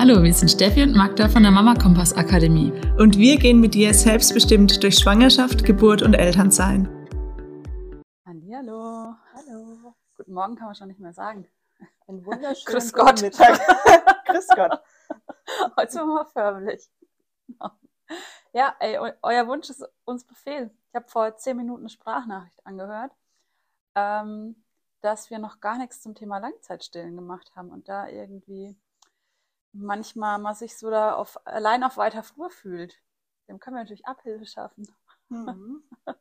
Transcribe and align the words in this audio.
Hallo, 0.00 0.22
wir 0.22 0.32
sind 0.32 0.48
Steffi 0.48 0.84
und 0.84 0.94
Magda 0.94 1.28
von 1.28 1.42
der 1.42 1.50
Mama 1.50 1.74
Kompass 1.74 2.12
Akademie. 2.12 2.70
Und 3.00 3.18
wir 3.18 3.36
gehen 3.36 3.58
mit 3.58 3.74
dir 3.74 3.92
selbstbestimmt 3.92 4.80
durch 4.84 4.96
Schwangerschaft, 4.96 5.64
Geburt 5.64 6.02
und 6.02 6.14
Elternsein. 6.14 6.86
Hallo. 8.24 9.16
Hallo. 9.34 9.94
Guten 10.16 10.34
Morgen 10.34 10.54
kann 10.54 10.66
man 10.66 10.76
schon 10.76 10.86
nicht 10.86 11.00
mehr 11.00 11.12
sagen. 11.12 11.48
Ein 12.06 12.24
wunderschönen 12.24 12.64
Grüß 12.66 12.92
Gott. 12.92 13.22
Mittag. 13.22 13.58
Grüß 14.26 14.46
Gott. 14.54 14.80
Heute 15.76 15.90
sind 15.90 16.02
wir 16.02 16.14
mal 16.14 16.26
förmlich. 16.26 16.88
Ja, 18.52 18.76
ey, 18.78 18.98
euer 19.20 19.48
Wunsch 19.48 19.68
ist 19.68 19.84
uns 20.04 20.22
Befehl. 20.22 20.70
Ich 20.90 20.94
habe 20.94 21.08
vor 21.08 21.36
zehn 21.38 21.56
Minuten 21.56 21.82
eine 21.82 21.88
Sprachnachricht 21.88 22.64
angehört, 22.64 23.10
ähm, 23.96 24.62
dass 25.00 25.28
wir 25.28 25.40
noch 25.40 25.58
gar 25.58 25.76
nichts 25.76 26.00
zum 26.00 26.14
Thema 26.14 26.38
Langzeitstillen 26.38 27.16
gemacht 27.16 27.50
haben 27.56 27.70
und 27.70 27.88
da 27.88 28.06
irgendwie 28.06 28.76
manchmal 29.72 30.38
man 30.38 30.54
sich 30.54 30.76
so 30.76 30.90
da 30.90 31.14
auf, 31.14 31.38
allein 31.46 31.84
auf 31.84 31.96
weiter 31.96 32.22
Flur 32.22 32.50
fühlt. 32.50 33.00
Dem 33.48 33.58
können 33.58 33.76
wir 33.76 33.82
natürlich 33.82 34.06
Abhilfe 34.06 34.46
schaffen. 34.46 34.88
Mhm. 35.28 35.82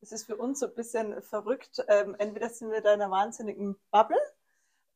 Es 0.00 0.12
ist 0.12 0.26
für 0.26 0.36
uns 0.36 0.60
so 0.60 0.66
ein 0.66 0.74
bisschen 0.74 1.20
verrückt. 1.22 1.84
Ähm, 1.88 2.14
entweder 2.18 2.48
sind 2.48 2.70
wir 2.70 2.80
da 2.80 2.94
in 2.94 3.02
einer 3.02 3.10
wahnsinnigen 3.10 3.76
Bubble 3.90 4.16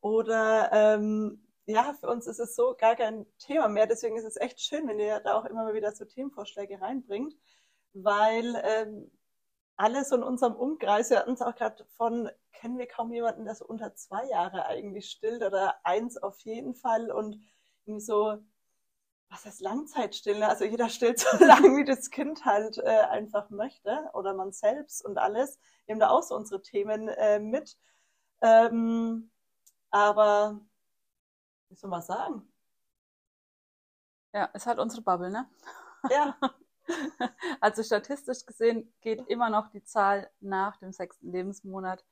oder 0.00 0.70
ähm, 0.72 1.44
ja, 1.66 1.94
für 1.94 2.08
uns 2.08 2.26
ist 2.26 2.38
es 2.38 2.54
so 2.54 2.74
gar 2.78 2.96
kein 2.96 3.26
Thema 3.38 3.68
mehr. 3.68 3.86
Deswegen 3.86 4.16
ist 4.16 4.24
es 4.24 4.36
echt 4.36 4.60
schön, 4.60 4.86
wenn 4.88 5.00
ihr 5.00 5.20
da 5.20 5.34
auch 5.34 5.44
immer 5.44 5.64
mal 5.64 5.74
wieder 5.74 5.92
so 5.92 6.04
Themenvorschläge 6.04 6.80
reinbringt, 6.80 7.34
weil 7.94 8.60
ähm, 8.64 9.10
alle 9.76 10.04
so 10.04 10.16
in 10.16 10.22
unserem 10.22 10.54
Umkreis, 10.54 11.10
wir 11.10 11.18
hatten 11.18 11.32
es 11.32 11.42
auch 11.42 11.54
gerade 11.54 11.84
von, 11.96 12.30
kennen 12.52 12.78
wir 12.78 12.86
kaum 12.86 13.12
jemanden, 13.12 13.44
der 13.44 13.54
so 13.54 13.64
unter 13.64 13.94
zwei 13.94 14.24
Jahre 14.28 14.66
eigentlich 14.66 15.10
stillt 15.10 15.42
oder 15.42 15.84
eins 15.84 16.16
auf 16.16 16.38
jeden 16.40 16.74
Fall 16.74 17.10
und 17.10 17.40
so, 17.86 18.38
was 19.30 19.44
heißt 19.46 19.60
Langzeitstille? 19.60 20.48
Also 20.48 20.64
jeder 20.64 20.88
stillt 20.88 21.18
so 21.18 21.28
lange, 21.44 21.76
wie 21.76 21.84
das 21.84 22.10
Kind 22.10 22.44
halt 22.44 22.78
äh, 22.78 23.00
einfach 23.10 23.50
möchte 23.50 24.10
oder 24.14 24.34
man 24.34 24.52
selbst 24.52 25.04
und 25.04 25.18
alles. 25.18 25.58
Wir 25.86 25.94
haben 25.94 26.00
da 26.00 26.10
auch 26.10 26.22
so 26.22 26.36
unsere 26.36 26.62
Themen 26.62 27.08
äh, 27.08 27.38
mit. 27.38 27.78
Ähm, 28.42 29.30
aber 29.90 30.60
wie 31.68 31.76
soll 31.76 31.90
man 31.90 32.02
sagen? 32.02 32.52
Ja, 34.34 34.46
ist 34.46 34.66
halt 34.66 34.78
unsere 34.78 35.02
Bubble, 35.02 35.30
ne? 35.30 35.48
Ja. 36.10 36.36
also 37.60 37.82
statistisch 37.82 38.44
gesehen 38.44 38.92
geht 39.00 39.26
immer 39.28 39.50
noch 39.50 39.68
die 39.68 39.84
Zahl 39.84 40.30
nach 40.40 40.76
dem 40.78 40.92
sechsten 40.92 41.30
Lebensmonat 41.30 42.04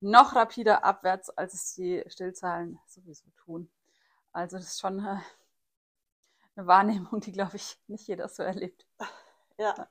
noch 0.00 0.34
rapider 0.34 0.84
abwärts, 0.84 1.30
als 1.30 1.54
es 1.54 1.74
die 1.74 2.04
Stillzahlen 2.08 2.78
sowieso 2.86 3.30
tun. 3.44 3.70
Also 4.36 4.58
das 4.58 4.66
ist 4.66 4.80
schon 4.80 5.00
eine, 5.00 5.22
eine 6.56 6.66
Wahrnehmung, 6.66 7.20
die, 7.20 7.32
glaube 7.32 7.56
ich, 7.56 7.78
nicht 7.86 8.06
jeder 8.06 8.28
so 8.28 8.42
erlebt. 8.42 8.86
Ja. 9.56 9.88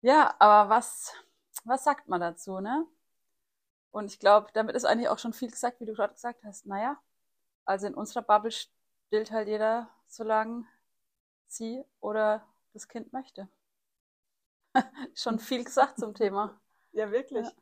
Ja, 0.00 0.36
aber 0.38 0.70
was, 0.70 1.12
was 1.64 1.82
sagt 1.82 2.06
man 2.06 2.20
dazu, 2.20 2.60
ne? 2.60 2.86
Und 3.90 4.12
ich 4.12 4.20
glaube, 4.20 4.46
damit 4.54 4.76
ist 4.76 4.84
eigentlich 4.84 5.08
auch 5.08 5.18
schon 5.18 5.32
viel 5.32 5.50
gesagt, 5.50 5.80
wie 5.80 5.86
du 5.86 5.92
gerade 5.92 6.14
gesagt 6.14 6.44
hast. 6.44 6.66
Naja, 6.66 6.96
also 7.64 7.88
in 7.88 7.94
unserer 7.94 8.22
Bubble 8.22 8.52
stillt 8.52 9.32
halt 9.32 9.48
jeder, 9.48 9.90
solange 10.06 10.64
sie 11.48 11.82
oder 11.98 12.46
das 12.74 12.86
Kind 12.86 13.12
möchte. 13.12 13.48
schon 15.16 15.40
viel 15.40 15.64
gesagt 15.64 15.98
zum 15.98 16.14
Thema. 16.14 16.60
Ja, 16.92 17.10
wirklich. 17.10 17.44
Ja. 17.44 17.52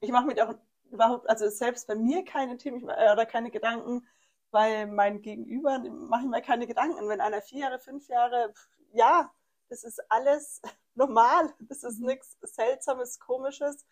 Ich 0.00 0.10
mache 0.10 0.26
mir 0.26 0.46
auch 0.46 0.54
überhaupt, 0.90 1.26
also 1.26 1.48
selbst 1.48 1.86
bei 1.86 1.94
mir 1.94 2.26
keine 2.26 2.58
Themen 2.58 2.86
äh, 2.90 3.10
oder 3.10 3.24
keine 3.24 3.50
Gedanken, 3.50 4.06
bei 4.52 4.86
meinem 4.86 5.22
Gegenüber 5.22 5.80
mache 5.80 6.22
ich 6.22 6.28
mir 6.28 6.42
keine 6.42 6.68
Gedanken. 6.68 7.08
Wenn 7.08 7.20
einer 7.20 7.42
vier 7.42 7.60
Jahre, 7.60 7.80
fünf 7.80 8.06
Jahre, 8.06 8.54
ja, 8.92 9.32
das 9.68 9.82
ist 9.82 10.00
alles 10.10 10.60
normal. 10.94 11.52
Das 11.58 11.82
ist 11.82 11.98
mhm. 11.98 12.06
nichts 12.06 12.36
Seltsames, 12.42 13.18
Komisches. 13.18 13.84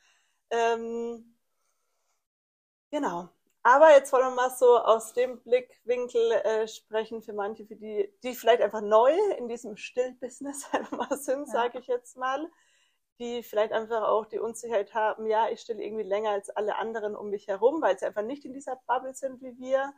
Ähm, 0.51 1.37
genau. 2.91 3.31
Aber 3.63 3.91
jetzt 3.91 4.13
wollen 4.13 4.25
wir 4.25 4.37
mal 4.37 4.51
so 4.51 4.79
aus 4.79 5.13
dem 5.13 5.43
Blickwinkel 5.43 6.33
äh, 6.33 6.69
sprechen 6.69 7.21
für 7.21 7.33
manche, 7.33 7.67
für 7.67 7.77
die, 7.77 8.11
die 8.23 8.35
vielleicht 8.35 8.63
einfach 8.63 8.81
neu 8.81 9.13
in 9.37 9.49
diesem 9.49 9.77
Stillbusiness 9.77 10.69
einfach 10.73 10.97
mal 10.97 11.19
sind, 11.19 11.47
ja. 11.47 11.53
sage 11.53 11.79
ich 11.79 11.87
jetzt 11.87 12.17
mal, 12.17 12.51
die 13.19 13.43
vielleicht 13.43 13.73
einfach 13.73 14.03
auch 14.05 14.25
die 14.25 14.39
Unsicherheit 14.39 14.95
haben, 14.95 15.27
ja, 15.27 15.51
ich 15.51 15.61
stille 15.61 15.83
irgendwie 15.83 16.05
länger 16.05 16.31
als 16.31 16.49
alle 16.49 16.77
anderen 16.77 17.15
um 17.15 17.29
mich 17.29 17.49
herum, 17.49 17.83
weil 17.83 17.99
sie 17.99 18.07
einfach 18.07 18.23
nicht 18.23 18.47
in 18.47 18.55
dieser 18.55 18.77
Bubble 18.87 19.15
sind 19.15 19.43
wie 19.43 19.59
wir 19.59 19.93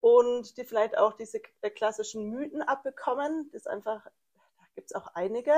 und 0.00 0.56
die 0.56 0.64
vielleicht 0.64 0.96
auch 0.96 1.14
diese 1.14 1.40
äh, 1.60 1.70
klassischen 1.70 2.30
Mythen 2.30 2.62
abbekommen. 2.62 3.50
Das 3.52 3.66
einfach, 3.66 4.04
da 4.04 4.64
gibt 4.74 4.90
es 4.90 4.94
auch 4.94 5.08
einige. 5.14 5.54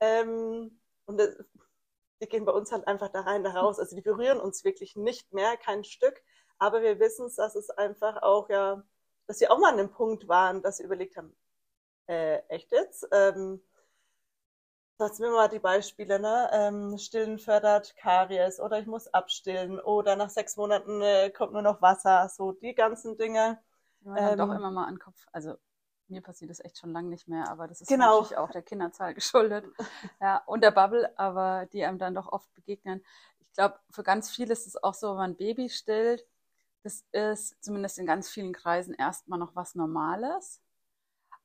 Ähm, 0.00 0.80
und 1.06 1.18
das, 1.18 1.36
die 2.20 2.28
gehen 2.28 2.44
bei 2.44 2.52
uns 2.52 2.72
halt 2.72 2.86
einfach 2.86 3.08
da 3.08 3.20
rein, 3.20 3.44
da 3.44 3.50
raus. 3.50 3.78
Also 3.78 3.94
die 3.94 4.02
berühren 4.02 4.40
uns 4.40 4.64
wirklich 4.64 4.96
nicht 4.96 5.32
mehr, 5.32 5.56
kein 5.56 5.84
Stück. 5.84 6.22
Aber 6.58 6.82
wir 6.82 6.98
wissen 6.98 7.26
es, 7.26 7.36
dass 7.36 7.54
es 7.54 7.70
einfach 7.70 8.22
auch 8.22 8.48
ja, 8.48 8.82
dass 9.26 9.38
sie 9.38 9.48
auch 9.48 9.58
mal 9.58 9.70
an 9.70 9.78
dem 9.78 9.90
Punkt 9.90 10.26
waren, 10.26 10.62
dass 10.62 10.78
sie 10.78 10.84
überlegt 10.84 11.16
haben, 11.16 11.36
äh, 12.08 12.38
echt 12.48 12.72
jetzt? 12.72 13.06
Ähm, 13.12 13.62
Sagst 15.00 15.20
mir 15.20 15.30
mal 15.30 15.48
die 15.48 15.60
Beispiele, 15.60 16.18
ne? 16.18 16.50
Ähm, 16.52 16.98
Stillen 16.98 17.38
fördert 17.38 17.94
Karies 17.94 18.58
oder 18.58 18.80
ich 18.80 18.86
muss 18.86 19.06
abstillen 19.14 19.78
oder 19.78 20.16
nach 20.16 20.28
sechs 20.28 20.56
Monaten 20.56 21.00
äh, 21.02 21.30
kommt 21.30 21.52
nur 21.52 21.62
noch 21.62 21.80
Wasser, 21.80 22.28
so 22.28 22.50
die 22.50 22.74
ganzen 22.74 23.16
Dinge. 23.16 23.62
Man 24.00 24.16
ähm, 24.16 24.36
doch 24.36 24.52
immer 24.52 24.72
mal 24.72 24.86
an 24.86 24.98
Kopf, 24.98 25.24
also 25.30 25.54
mir 26.08 26.20
passiert 26.20 26.50
das 26.50 26.58
echt 26.58 26.78
schon 26.78 26.92
lange 26.92 27.10
nicht 27.10 27.28
mehr, 27.28 27.48
aber 27.48 27.68
das 27.68 27.80
ist 27.80 27.86
genau. 27.86 28.22
natürlich 28.22 28.38
auch 28.38 28.50
der 28.50 28.62
Kinderzahl 28.62 29.14
geschuldet. 29.14 29.66
ja, 30.20 30.42
und 30.46 30.64
der 30.64 30.72
Bubble, 30.72 31.16
aber 31.16 31.66
die 31.66 31.84
einem 31.84 31.98
dann 31.98 32.16
doch 32.16 32.32
oft 32.32 32.52
begegnen. 32.54 33.04
Ich 33.38 33.52
glaube, 33.52 33.78
für 33.90 34.02
ganz 34.02 34.30
viele 34.30 34.52
ist 34.52 34.66
es 34.66 34.82
auch 34.82 34.94
so, 34.94 35.10
wenn 35.10 35.16
man 35.16 35.30
ein 35.30 35.36
Baby 35.36 35.68
stillt, 35.68 36.26
das 36.82 37.04
ist 37.12 37.62
zumindest 37.62 37.98
in 37.98 38.06
ganz 38.06 38.28
vielen 38.28 38.52
Kreisen 38.52 38.94
erstmal 38.94 39.38
noch 39.38 39.54
was 39.54 39.76
Normales. 39.76 40.60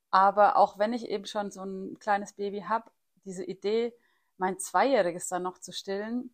Aber 0.09 0.58
auch 0.58 0.80
wenn 0.80 0.94
ich 0.94 1.09
eben 1.09 1.25
schon 1.25 1.52
so 1.52 1.64
ein 1.64 2.00
kleines 2.00 2.34
Baby 2.34 2.62
habe, 2.62 2.90
diese 3.25 3.44
Idee, 3.45 3.94
mein 4.38 4.59
Zweijähriges 4.59 5.28
dann 5.28 5.44
noch 5.44 5.59
zu 5.59 5.72
stillen, 5.72 6.34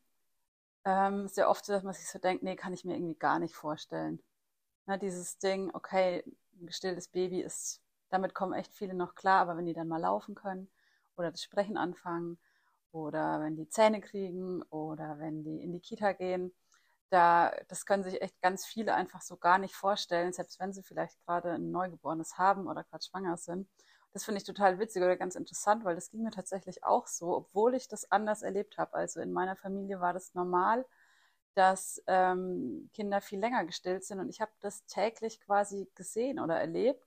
ähm, 0.85 1.25
ist 1.25 1.37
ja 1.37 1.49
oft 1.49 1.65
so, 1.65 1.73
dass 1.73 1.83
man 1.83 1.93
sich 1.93 2.07
so 2.09 2.19
denkt, 2.19 2.43
nee, 2.43 2.55
kann 2.55 2.73
ich 2.73 2.85
mir 2.85 2.95
irgendwie 2.95 3.17
gar 3.19 3.39
nicht 3.39 3.55
vorstellen. 3.55 4.21
Ne, 4.87 4.97
dieses 4.99 5.37
Ding, 5.39 5.71
okay, 5.73 6.23
ein 6.59 6.67
gestilltes 6.67 7.07
Baby 7.09 7.41
ist, 7.41 7.81
damit 8.09 8.33
kommen 8.33 8.53
echt 8.53 8.73
viele 8.73 8.93
noch 8.93 9.15
klar, 9.15 9.41
aber 9.41 9.57
wenn 9.57 9.65
die 9.65 9.73
dann 9.73 9.87
mal 9.87 10.01
laufen 10.01 10.35
können 10.35 10.69
oder 11.17 11.31
das 11.31 11.43
Sprechen 11.43 11.77
anfangen 11.77 12.39
oder 12.91 13.41
wenn 13.41 13.55
die 13.55 13.69
Zähne 13.69 14.01
kriegen 14.01 14.63
oder 14.63 15.19
wenn 15.19 15.43
die 15.43 15.61
in 15.61 15.73
die 15.73 15.79
Kita 15.81 16.13
gehen, 16.13 16.53
da, 17.09 17.51
das 17.67 17.85
können 17.85 18.03
sich 18.03 18.21
echt 18.21 18.39
ganz 18.41 18.65
viele 18.65 18.93
einfach 18.95 19.21
so 19.21 19.37
gar 19.37 19.57
nicht 19.57 19.75
vorstellen, 19.75 20.33
selbst 20.33 20.59
wenn 20.59 20.73
sie 20.73 20.83
vielleicht 20.83 21.23
gerade 21.25 21.53
ein 21.53 21.71
Neugeborenes 21.71 22.37
haben 22.37 22.67
oder 22.67 22.83
gerade 22.83 23.03
schwanger 23.03 23.37
sind. 23.37 23.67
Das 24.13 24.25
finde 24.25 24.39
ich 24.39 24.43
total 24.45 24.79
witzig 24.79 25.03
oder 25.03 25.17
ganz 25.17 25.35
interessant, 25.35 25.83
weil 25.85 25.95
das 25.95 26.09
ging 26.09 26.23
mir 26.23 26.31
tatsächlich 26.31 26.83
auch 26.83 27.07
so, 27.07 27.35
obwohl 27.35 27.75
ich 27.75 27.87
das 27.87 28.11
anders 28.11 28.41
erlebt 28.41 28.77
habe. 28.77 28.93
Also 28.95 29.21
in 29.21 29.31
meiner 29.31 29.55
Familie 29.55 29.99
war 30.01 30.13
das 30.13 30.33
normal, 30.33 30.85
dass 31.55 32.01
ähm, 32.07 32.89
Kinder 32.93 33.21
viel 33.21 33.39
länger 33.39 33.65
gestillt 33.65 34.05
sind 34.05 34.19
und 34.19 34.29
ich 34.29 34.41
habe 34.41 34.51
das 34.61 34.85
täglich 34.85 35.41
quasi 35.41 35.89
gesehen 35.95 36.39
oder 36.39 36.55
erlebt 36.59 37.03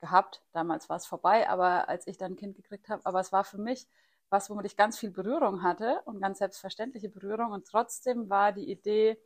gehabt. 0.00 0.42
Damals 0.52 0.88
war 0.88 0.96
es 0.96 1.06
vorbei, 1.06 1.48
aber 1.48 1.88
als 1.88 2.06
ich 2.06 2.18
dann 2.18 2.32
ein 2.32 2.36
Kind 2.36 2.56
gekriegt 2.56 2.88
habe, 2.88 3.04
aber 3.06 3.20
es 3.20 3.32
war 3.32 3.44
für 3.44 3.58
mich 3.58 3.88
was, 4.30 4.50
womit 4.50 4.66
ich 4.66 4.76
ganz 4.76 4.98
viel 4.98 5.10
Berührung 5.10 5.62
hatte 5.62 6.02
und 6.04 6.20
ganz 6.20 6.38
selbstverständliche 6.38 7.08
Berührung 7.08 7.52
und 7.52 7.66
trotzdem 7.66 8.30
war 8.30 8.52
die 8.52 8.70
Idee, 8.70 9.18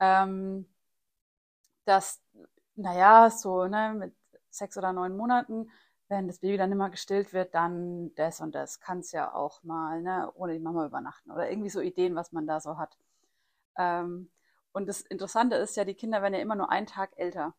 ähm, 0.00 0.66
dass, 1.84 2.20
naja, 2.74 3.30
so 3.30 3.66
ne, 3.66 3.94
mit 3.96 4.14
sechs 4.50 4.76
oder 4.76 4.92
neun 4.92 5.16
Monaten 5.16 5.70
wenn 6.08 6.26
das 6.28 6.38
Baby 6.38 6.56
dann 6.56 6.72
immer 6.72 6.90
gestillt 6.90 7.32
wird, 7.32 7.54
dann 7.54 8.14
das 8.14 8.40
und 8.40 8.54
das 8.54 8.80
kann 8.80 9.00
es 9.00 9.12
ja 9.12 9.34
auch 9.34 9.62
mal, 9.64 10.02
ne, 10.02 10.30
ohne 10.34 10.52
die 10.54 10.60
Mama 10.60 10.86
übernachten 10.86 11.30
oder 11.30 11.50
irgendwie 11.50 11.70
so 11.70 11.80
Ideen, 11.80 12.14
was 12.14 12.32
man 12.32 12.46
da 12.46 12.60
so 12.60 12.78
hat. 12.78 12.96
Ähm, 13.76 14.30
und 14.72 14.86
das 14.88 15.00
Interessante 15.00 15.56
ist 15.56 15.76
ja, 15.76 15.84
die 15.84 15.94
Kinder 15.94 16.22
werden 16.22 16.34
ja 16.34 16.40
immer 16.40 16.54
nur 16.56 16.70
einen 16.70 16.86
Tag 16.86 17.12
älter. 17.16 17.54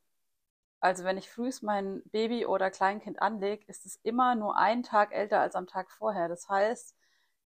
Also 0.79 1.03
wenn 1.03 1.17
ich 1.17 1.29
frühst 1.29 1.63
mein 1.63 2.03
Baby 2.11 2.45
oder 2.45 2.71
Kleinkind 2.71 3.21
anlege, 3.21 3.65
ist 3.67 3.85
es 3.85 3.97
immer 4.03 4.35
nur 4.35 4.57
einen 4.57 4.83
Tag 4.83 5.11
älter 5.13 5.39
als 5.41 5.55
am 5.55 5.67
Tag 5.67 5.89
vorher. 5.91 6.29
Das 6.29 6.47
heißt, 6.47 6.95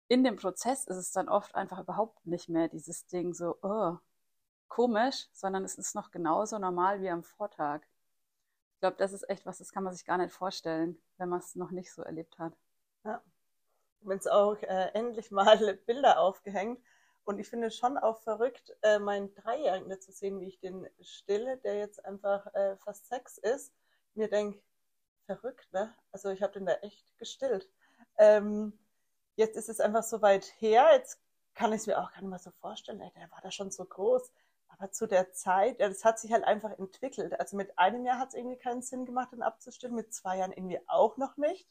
in 0.10 0.24
dem 0.24 0.36
Prozess 0.36 0.86
ist 0.86 0.98
es 0.98 1.12
dann 1.12 1.30
oft 1.30 1.56
einfach 1.56 1.80
überhaupt 1.80 2.26
nicht 2.26 2.50
mehr 2.50 2.68
dieses 2.68 3.08
Ding 3.08 3.34
so, 3.34 3.58
oh, 3.62 3.98
komisch, 4.68 5.28
sondern 5.34 5.64
es 5.64 5.76
ist 5.76 5.96
noch 5.96 6.12
genauso 6.12 6.60
normal 6.60 7.02
wie 7.02 7.10
am 7.10 7.24
Vortag 7.24 7.82
glaube, 8.84 8.98
das 8.98 9.14
ist 9.14 9.30
echt 9.30 9.46
was, 9.46 9.60
das 9.60 9.72
kann 9.72 9.86
man 9.86 9.94
sich 9.94 10.04
gar 10.04 10.18
nicht 10.18 10.34
vorstellen, 10.34 11.02
wenn 11.18 11.30
man 11.30 11.40
es 11.40 11.56
noch 11.56 11.72
nicht 11.72 11.94
so 11.94 12.02
erlebt 12.02 12.38
hat. 12.38 12.52
Ja. 13.06 13.24
Wenn 14.02 14.18
es 14.18 14.28
auch 14.28 14.58
äh, 14.62 14.90
endlich 14.94 15.32
mal 15.32 15.58
Bilder 15.86 16.20
aufgehängt. 16.20 16.84
Und 17.24 17.40
ich 17.40 17.48
finde 17.48 17.68
es 17.68 17.78
schon 17.78 17.98
auch 17.98 18.20
verrückt, 18.20 18.76
äh, 18.82 19.00
meinen 19.00 19.34
Dreijährigen 19.36 20.02
zu 20.02 20.12
sehen, 20.12 20.42
wie 20.42 20.48
ich 20.48 20.60
den 20.60 20.86
stille, 21.00 21.56
der 21.60 21.78
jetzt 21.78 22.04
einfach 22.04 22.46
äh, 22.54 22.76
fast 22.76 23.08
sechs 23.08 23.38
ist. 23.38 23.74
mir 24.16 24.28
denke, 24.28 24.62
verrückt, 25.28 25.72
ne? 25.72 25.96
Also 26.12 26.32
ich 26.32 26.44
habe 26.44 26.52
den 26.52 26.66
da 26.66 26.74
echt 26.82 27.18
gestillt. 27.18 27.70
Ähm, 28.18 28.78
jetzt 29.38 29.56
ist 29.56 29.70
es 29.70 29.80
einfach 29.80 30.04
so 30.04 30.22
weit 30.22 30.44
her, 30.60 30.90
jetzt 30.92 31.22
kann 31.54 31.72
ich 31.72 31.80
es 31.80 31.88
mir 31.88 32.00
auch 32.00 32.12
gar 32.12 32.20
nicht 32.20 32.30
mehr 32.32 32.40
so 32.40 32.52
vorstellen, 32.60 33.00
ey, 33.00 33.12
der 33.16 33.32
war 33.32 33.40
da 33.42 33.50
schon 33.50 33.72
so 33.72 33.86
groß. 33.86 34.30
Aber 34.78 34.92
zu 34.92 35.08
der 35.08 35.32
Zeit, 35.32 35.80
ja, 35.80 35.88
das 35.88 36.04
hat 36.04 36.20
sich 36.20 36.32
halt 36.32 36.44
einfach 36.44 36.78
entwickelt. 36.78 37.40
Also 37.40 37.56
mit 37.56 37.78
einem 37.78 38.06
Jahr 38.06 38.20
hat 38.20 38.30
es 38.30 38.34
irgendwie 38.36 38.58
keinen 38.58 38.82
Sinn 38.82 39.06
gemacht, 39.06 39.32
den 39.32 39.42
abzustillen, 39.42 39.96
mit 39.96 40.14
zwei 40.14 40.38
Jahren 40.38 40.52
irgendwie 40.52 40.80
auch 40.88 41.18
noch 41.18 41.38
nicht. 41.38 41.68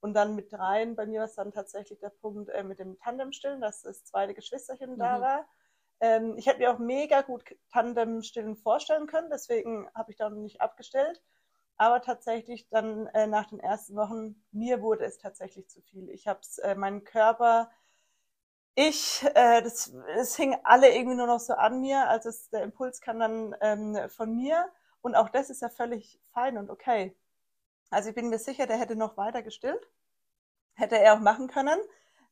Und 0.00 0.14
dann 0.14 0.36
mit 0.36 0.52
dreien, 0.52 0.94
bei 0.94 1.06
mir 1.06 1.20
war 1.20 1.26
es 1.26 1.34
dann 1.34 1.52
tatsächlich 1.52 1.98
der 1.98 2.10
Punkt 2.10 2.50
äh, 2.50 2.62
mit 2.62 2.78
dem 2.78 2.98
Tandemstillen, 3.00 3.60
dass 3.60 3.82
das 3.82 4.04
zweite 4.04 4.34
Geschwisterchen 4.34 4.92
mhm. 4.92 4.98
da 4.98 5.20
war. 5.20 5.48
Ähm, 6.00 6.36
ich 6.38 6.46
hätte 6.46 6.60
mir 6.60 6.72
auch 6.72 6.78
mega 6.78 7.22
gut 7.22 7.44
Tandemstillen 7.72 8.56
vorstellen 8.56 9.08
können, 9.08 9.30
deswegen 9.30 9.88
habe 9.94 10.12
ich 10.12 10.16
da 10.16 10.30
noch 10.30 10.38
nicht 10.38 10.60
abgestellt. 10.60 11.20
Aber 11.76 12.00
tatsächlich 12.00 12.68
dann 12.68 13.06
äh, 13.08 13.26
nach 13.26 13.46
den 13.46 13.60
ersten 13.60 13.96
Wochen, 13.96 14.42
mir 14.52 14.82
wurde 14.82 15.04
es 15.04 15.18
tatsächlich 15.18 15.68
zu 15.68 15.80
viel. 15.80 16.08
Ich 16.10 16.26
habe 16.26 16.40
äh, 16.62 16.74
meinen 16.74 17.04
Körper, 17.04 17.70
ich, 18.80 19.24
äh, 19.34 19.60
das, 19.60 19.92
es 20.16 20.36
hing 20.36 20.56
alle 20.62 20.94
irgendwie 20.94 21.16
nur 21.16 21.26
noch 21.26 21.40
so 21.40 21.54
an 21.54 21.80
mir. 21.80 22.08
Also 22.08 22.28
es, 22.28 22.48
der 22.50 22.62
Impuls 22.62 23.00
kam 23.00 23.18
dann 23.18 23.56
ähm, 23.60 24.08
von 24.08 24.36
mir. 24.36 24.70
Und 25.02 25.16
auch 25.16 25.30
das 25.30 25.50
ist 25.50 25.62
ja 25.62 25.68
völlig 25.68 26.20
fein 26.32 26.56
und 26.56 26.70
okay. 26.70 27.16
Also 27.90 28.10
ich 28.10 28.14
bin 28.14 28.28
mir 28.28 28.38
sicher, 28.38 28.68
der 28.68 28.78
hätte 28.78 28.94
noch 28.94 29.16
weiter 29.16 29.42
gestillt. 29.42 29.84
Hätte 30.74 30.96
er 30.96 31.14
auch 31.14 31.20
machen 31.20 31.48
können. 31.48 31.80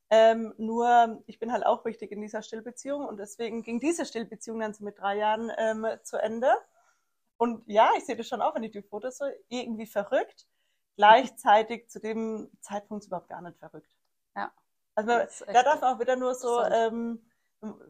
Ähm, 0.08 0.54
nur 0.56 1.20
ich 1.26 1.40
bin 1.40 1.50
halt 1.50 1.66
auch 1.66 1.84
wichtig 1.84 2.12
in 2.12 2.20
dieser 2.20 2.42
Stillbeziehung 2.42 3.04
und 3.04 3.16
deswegen 3.16 3.64
ging 3.64 3.80
diese 3.80 4.06
Stillbeziehung 4.06 4.60
dann 4.60 4.72
so 4.72 4.84
mit 4.84 5.00
drei 5.00 5.16
Jahren 5.16 5.50
ähm, 5.58 5.84
zu 6.04 6.16
Ende. 6.16 6.54
Und 7.38 7.64
ja, 7.66 7.90
ich 7.98 8.06
sehe 8.06 8.16
das 8.16 8.28
schon 8.28 8.40
auch, 8.40 8.54
wenn 8.54 8.62
ich 8.62 8.70
die 8.70 8.82
Fotos 8.82 9.18
so 9.18 9.24
irgendwie 9.48 9.86
verrückt. 9.86 10.46
Gleichzeitig 10.94 11.88
zu 11.90 11.98
dem 11.98 12.50
Zeitpunkt 12.60 13.04
überhaupt 13.04 13.28
gar 13.28 13.42
nicht 13.42 13.58
verrückt. 13.58 13.95
Also 14.96 15.12
da 15.12 15.62
darf 15.62 15.80
man 15.82 15.94
auch 15.94 16.00
wieder 16.00 16.16
nur 16.16 16.34
so, 16.34 16.62
ähm, 16.62 17.20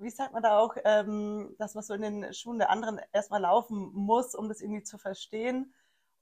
wie 0.01 0.11
sagt 0.11 0.33
man 0.33 0.43
da 0.43 0.59
auch, 0.59 0.77
ähm, 0.85 1.55
dass 1.59 1.75
man 1.75 1.85
so 1.85 1.95
in 1.95 2.03
den 2.03 2.35
Schuhen 2.35 2.59
der 2.59 2.71
anderen 2.71 3.01
erstmal 3.13 3.41
laufen 3.41 3.93
muss, 3.95 4.35
um 4.35 4.49
das 4.49 4.61
irgendwie 4.61 4.83
zu 4.83 4.99
verstehen. 4.99 5.73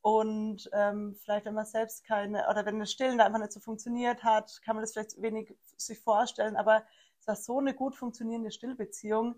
Und 0.02 0.68
ähm, 0.74 1.16
vielleicht, 1.22 1.46
wenn 1.46 1.54
man 1.54 1.64
selbst 1.64 2.04
keine, 2.04 2.46
oder 2.50 2.66
wenn 2.66 2.78
das 2.78 2.92
Stillen 2.92 3.16
da 3.16 3.24
einfach 3.24 3.38
nicht 3.38 3.52
so 3.52 3.60
funktioniert 3.60 4.22
hat, 4.22 4.60
kann 4.62 4.76
man 4.76 4.82
das 4.82 4.92
vielleicht 4.92 5.20
wenig 5.22 5.56
sich 5.78 5.98
vorstellen. 5.98 6.56
Aber 6.56 6.84
es 7.18 7.26
war 7.26 7.36
so 7.36 7.58
eine 7.58 7.72
gut 7.72 7.96
funktionierende 7.96 8.50
Stillbeziehung, 8.50 9.36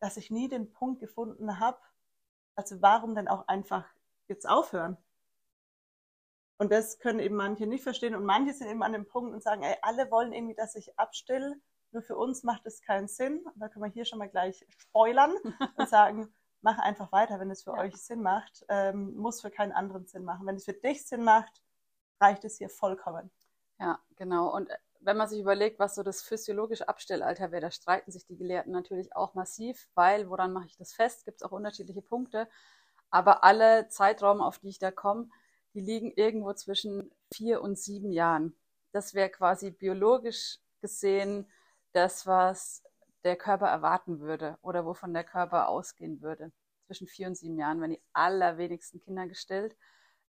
dass 0.00 0.16
ich 0.16 0.32
nie 0.32 0.48
den 0.48 0.72
Punkt 0.72 0.98
gefunden 1.00 1.60
habe, 1.60 1.78
also 2.56 2.82
warum 2.82 3.14
denn 3.14 3.28
auch 3.28 3.46
einfach 3.46 3.84
jetzt 4.26 4.48
aufhören? 4.48 4.96
Und 6.58 6.72
das 6.72 6.98
können 6.98 7.20
eben 7.20 7.36
manche 7.36 7.66
nicht 7.66 7.84
verstehen. 7.84 8.16
Und 8.16 8.24
manche 8.24 8.52
sind 8.52 8.68
eben 8.68 8.82
an 8.82 8.92
dem 8.92 9.06
Punkt 9.06 9.32
und 9.32 9.42
sagen, 9.42 9.62
ey, 9.62 9.76
alle 9.82 10.10
wollen 10.10 10.32
irgendwie, 10.32 10.56
dass 10.56 10.74
ich 10.74 10.98
abstill. 10.98 11.54
Nur 11.92 12.02
für 12.02 12.16
uns 12.16 12.42
macht 12.42 12.66
es 12.66 12.82
keinen 12.82 13.08
Sinn. 13.08 13.38
Und 13.38 13.60
da 13.60 13.68
können 13.68 13.84
wir 13.84 13.92
hier 13.92 14.04
schon 14.04 14.18
mal 14.18 14.28
gleich 14.28 14.66
spoilern 14.76 15.34
und 15.76 15.88
sagen, 15.88 16.34
mach 16.60 16.78
einfach 16.78 17.12
weiter, 17.12 17.38
wenn 17.38 17.50
es 17.50 17.62
für 17.62 17.72
ja. 17.72 17.78
euch 17.78 17.96
Sinn 17.96 18.22
macht. 18.22 18.64
Ähm, 18.68 19.16
muss 19.16 19.40
für 19.40 19.50
keinen 19.50 19.72
anderen 19.72 20.06
Sinn 20.06 20.24
machen. 20.24 20.46
Wenn 20.46 20.56
es 20.56 20.64
für 20.64 20.72
dich 20.72 21.06
Sinn 21.06 21.22
macht, 21.22 21.62
reicht 22.20 22.44
es 22.44 22.58
hier 22.58 22.68
vollkommen. 22.68 23.30
Ja, 23.78 24.00
genau. 24.16 24.52
Und 24.52 24.68
äh, 24.68 24.76
wenn 25.00 25.16
man 25.16 25.28
sich 25.28 25.40
überlegt, 25.40 25.78
was 25.78 25.94
so 25.94 26.02
das 26.02 26.22
physiologische 26.22 26.88
Abstellalter 26.88 27.52
wäre, 27.52 27.62
da 27.62 27.70
streiten 27.70 28.10
sich 28.10 28.26
die 28.26 28.36
Gelehrten 28.36 28.72
natürlich 28.72 29.14
auch 29.14 29.34
massiv, 29.34 29.88
weil, 29.94 30.28
woran 30.28 30.52
mache 30.52 30.66
ich 30.66 30.76
das 30.76 30.92
fest? 30.92 31.24
Gibt 31.24 31.40
es 31.40 31.42
auch 31.46 31.52
unterschiedliche 31.52 32.02
Punkte. 32.02 32.48
Aber 33.10 33.44
alle 33.44 33.88
Zeitraum, 33.88 34.40
auf 34.40 34.58
die 34.58 34.68
ich 34.68 34.80
da 34.80 34.90
komme, 34.90 35.30
die 35.78 35.84
liegen 35.84 36.10
irgendwo 36.16 36.52
zwischen 36.54 37.12
vier 37.32 37.62
und 37.62 37.78
sieben 37.78 38.10
Jahren. 38.10 38.56
Das 38.90 39.14
wäre 39.14 39.30
quasi 39.30 39.70
biologisch 39.70 40.58
gesehen 40.80 41.46
das, 41.92 42.26
was 42.26 42.82
der 43.22 43.36
Körper 43.36 43.68
erwarten 43.68 44.18
würde 44.18 44.58
oder 44.62 44.84
wovon 44.84 45.14
der 45.14 45.22
Körper 45.22 45.68
ausgehen 45.68 46.20
würde. 46.20 46.50
Zwischen 46.86 47.06
vier 47.06 47.28
und 47.28 47.36
sieben 47.36 47.58
Jahren 47.58 47.80
werden 47.80 47.92
die 47.92 48.02
allerwenigsten 48.12 49.00
Kinder 49.00 49.28
gestillt. 49.28 49.76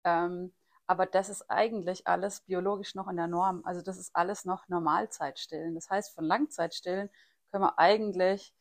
Ähm, 0.03 0.51
aber 0.87 1.05
das 1.05 1.29
ist 1.29 1.49
eigentlich 1.49 2.07
alles 2.07 2.41
biologisch 2.41 2.95
noch 2.95 3.07
in 3.07 3.17
der 3.17 3.27
Norm. 3.27 3.61
Also 3.65 3.81
das 3.81 3.97
ist 3.97 4.15
alles 4.15 4.45
noch 4.45 4.67
Normalzeitstillen. 4.67 5.75
Das 5.75 5.89
heißt, 5.91 6.13
von 6.13 6.25
Langzeitstillen 6.25 7.09
können 7.51 7.63
wir 7.63 7.77
eigentlich 7.77 8.51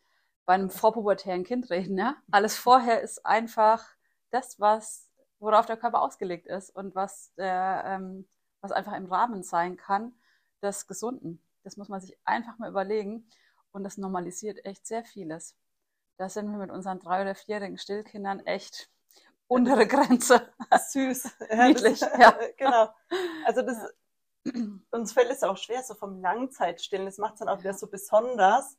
bei 0.44 0.52
einem 0.54 0.68
vorpubertären 0.68 1.44
Kind 1.44 1.70
reden. 1.70 1.96
Ja? 1.96 2.16
Alles 2.30 2.56
vorher 2.56 3.00
ist 3.00 3.24
einfach 3.24 3.86
das, 4.30 4.60
was, 4.60 5.03
worauf 5.44 5.66
der 5.66 5.76
Körper 5.76 6.02
ausgelegt 6.02 6.46
ist 6.46 6.70
und 6.70 6.94
was, 6.94 7.32
der, 7.34 7.84
ähm, 7.86 8.26
was 8.60 8.72
einfach 8.72 8.94
im 8.94 9.06
Rahmen 9.06 9.42
sein 9.42 9.76
kann 9.76 10.14
des 10.62 10.86
Gesunden. 10.86 11.42
Das 11.62 11.76
muss 11.76 11.88
man 11.88 12.00
sich 12.00 12.16
einfach 12.24 12.58
mal 12.58 12.68
überlegen. 12.68 13.28
Und 13.72 13.84
das 13.84 13.98
normalisiert 13.98 14.64
echt 14.64 14.86
sehr 14.86 15.04
vieles. 15.04 15.56
Da 16.16 16.28
sind 16.28 16.50
wir 16.50 16.58
mit 16.58 16.70
unseren 16.70 17.00
drei- 17.00 17.22
oder 17.22 17.34
vierjährigen 17.34 17.78
Stillkindern 17.78 18.40
echt 18.40 18.88
untere 19.48 19.86
Grenze. 19.86 20.48
Süß. 20.90 21.30
Ja, 21.50 21.66
Niedlich, 21.66 22.00
das, 22.00 22.10
ja. 22.18 22.38
Genau. 22.56 22.94
Also 23.44 23.62
das, 23.62 23.78
ja. 24.44 24.52
uns 24.92 25.12
fällt 25.12 25.30
es 25.30 25.42
auch 25.42 25.56
schwer, 25.56 25.82
so 25.82 25.94
vom 25.94 26.20
Langzeitstillen. 26.20 27.06
Das 27.06 27.18
macht 27.18 27.34
es 27.34 27.38
dann 27.40 27.48
auch 27.48 27.58
wieder 27.58 27.74
so 27.74 27.88
besonders. 27.88 28.76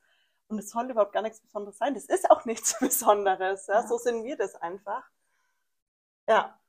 Und 0.48 0.60
es 0.60 0.70
soll 0.70 0.90
überhaupt 0.90 1.12
gar 1.14 1.24
nichts 1.24 1.42
Besonderes 1.42 1.78
sein. 1.78 1.96
Das 1.96 2.06
ist 2.06 2.30
auch 2.30 2.46
nichts 2.46 2.80
Besonderes. 2.80 3.68
Ja? 3.68 3.82
ja. 3.82 3.88
So 3.88 3.98
sind 3.98 4.24
wir 4.24 4.38
das 4.38 4.56
einfach. 4.56 5.04
Ja. 6.28 6.60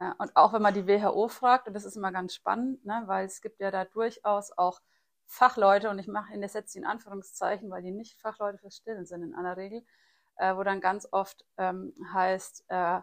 ja. 0.00 0.14
Und 0.18 0.36
auch 0.36 0.52
wenn 0.52 0.62
man 0.62 0.74
die 0.74 0.86
WHO 0.86 1.28
fragt, 1.28 1.68
und 1.68 1.74
das 1.74 1.84
ist 1.84 1.96
immer 1.96 2.12
ganz 2.12 2.34
spannend, 2.34 2.84
ne, 2.84 3.02
weil 3.06 3.26
es 3.26 3.40
gibt 3.40 3.60
ja 3.60 3.70
da 3.70 3.84
durchaus 3.84 4.52
auch 4.56 4.80
Fachleute, 5.26 5.90
und 5.90 5.98
ich 5.98 6.08
mache 6.08 6.34
in 6.34 6.40
der 6.40 6.50
Sätze 6.50 6.78
in 6.78 6.86
Anführungszeichen, 6.86 7.70
weil 7.70 7.82
die 7.82 7.92
nicht 7.92 8.20
Fachleute 8.20 8.58
fürs 8.58 8.76
Stillen 8.76 9.06
sind 9.06 9.22
in 9.22 9.34
aller 9.34 9.56
Regel, 9.56 9.84
äh, 10.36 10.56
wo 10.56 10.62
dann 10.62 10.80
ganz 10.80 11.08
oft 11.10 11.44
ähm, 11.58 11.94
heißt, 12.12 12.64
äh, 12.68 13.00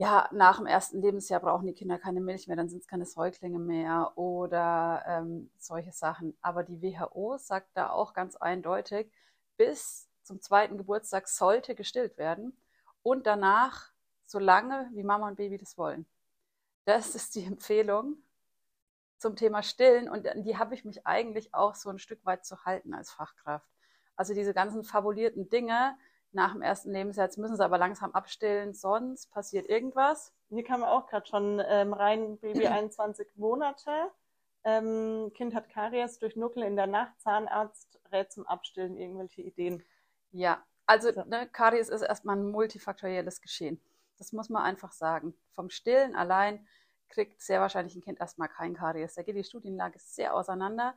ja, 0.00 0.28
nach 0.32 0.58
dem 0.58 0.66
ersten 0.66 1.02
Lebensjahr 1.02 1.40
brauchen 1.40 1.66
die 1.66 1.74
Kinder 1.74 1.98
keine 1.98 2.20
Milch 2.20 2.46
mehr, 2.46 2.56
dann 2.56 2.68
sind 2.68 2.82
es 2.82 2.86
keine 2.86 3.04
Säuglinge 3.04 3.58
mehr 3.58 4.12
oder 4.16 5.02
ähm, 5.06 5.50
solche 5.58 5.92
Sachen. 5.92 6.36
Aber 6.40 6.62
die 6.62 6.80
WHO 6.80 7.36
sagt 7.38 7.70
da 7.74 7.90
auch 7.90 8.14
ganz 8.14 8.36
eindeutig, 8.36 9.10
bis 9.56 10.08
zum 10.22 10.40
zweiten 10.40 10.78
Geburtstag 10.78 11.26
sollte 11.26 11.74
gestillt 11.74 12.16
werden 12.16 12.56
und 13.02 13.26
danach 13.26 13.90
so 14.28 14.38
lange, 14.38 14.90
wie 14.92 15.02
Mama 15.02 15.28
und 15.28 15.36
Baby 15.36 15.58
das 15.58 15.78
wollen. 15.78 16.06
Das 16.84 17.14
ist 17.14 17.34
die 17.34 17.44
Empfehlung 17.44 18.16
zum 19.18 19.36
Thema 19.36 19.62
Stillen 19.62 20.08
und 20.08 20.28
die 20.36 20.56
habe 20.56 20.74
ich 20.74 20.84
mich 20.84 21.06
eigentlich 21.06 21.54
auch 21.54 21.74
so 21.74 21.90
ein 21.90 21.98
Stück 21.98 22.24
weit 22.24 22.44
zu 22.44 22.64
halten 22.64 22.94
als 22.94 23.10
Fachkraft. 23.10 23.68
Also 24.16 24.34
diese 24.34 24.54
ganzen 24.54 24.84
fabulierten 24.84 25.48
Dinge, 25.48 25.96
nach 26.32 26.52
dem 26.52 26.62
ersten 26.62 26.92
Lebensjahr. 26.92 27.26
Jetzt 27.26 27.38
müssen 27.38 27.56
sie 27.56 27.64
aber 27.64 27.78
langsam 27.78 28.12
abstillen, 28.12 28.74
sonst 28.74 29.30
passiert 29.30 29.68
irgendwas. 29.68 30.32
Hier 30.50 30.64
kam 30.64 30.84
auch 30.84 31.06
gerade 31.06 31.26
schon 31.26 31.62
ähm, 31.66 31.92
rein, 31.92 32.38
Baby 32.38 32.66
21 32.66 33.28
Monate. 33.36 34.10
Ähm, 34.64 35.32
kind 35.34 35.54
hat 35.54 35.68
Karies 35.70 36.18
durch 36.18 36.36
Nuckel 36.36 36.62
in 36.62 36.76
der 36.76 36.86
Nacht. 36.86 37.18
Zahnarzt 37.20 38.00
rät 38.12 38.32
zum 38.32 38.46
Abstillen 38.46 38.96
irgendwelche 38.96 39.42
Ideen. 39.42 39.82
Ja, 40.32 40.62
also 40.86 41.12
so. 41.12 41.24
ne, 41.24 41.48
Karies 41.48 41.88
ist 41.88 42.02
erstmal 42.02 42.36
ein 42.36 42.50
multifaktorielles 42.50 43.40
Geschehen. 43.40 43.80
Das 44.18 44.32
muss 44.32 44.48
man 44.48 44.62
einfach 44.62 44.92
sagen. 44.92 45.34
Vom 45.54 45.70
Stillen 45.70 46.14
allein 46.14 46.66
kriegt 47.08 47.40
sehr 47.40 47.60
wahrscheinlich 47.60 47.94
ein 47.96 48.02
Kind 48.02 48.20
erstmal 48.20 48.48
kein 48.48 48.74
Karies. 48.74 49.14
Da 49.14 49.22
geht 49.22 49.36
die 49.36 49.44
Studienlage 49.44 49.98
sehr 49.98 50.34
auseinander. 50.34 50.94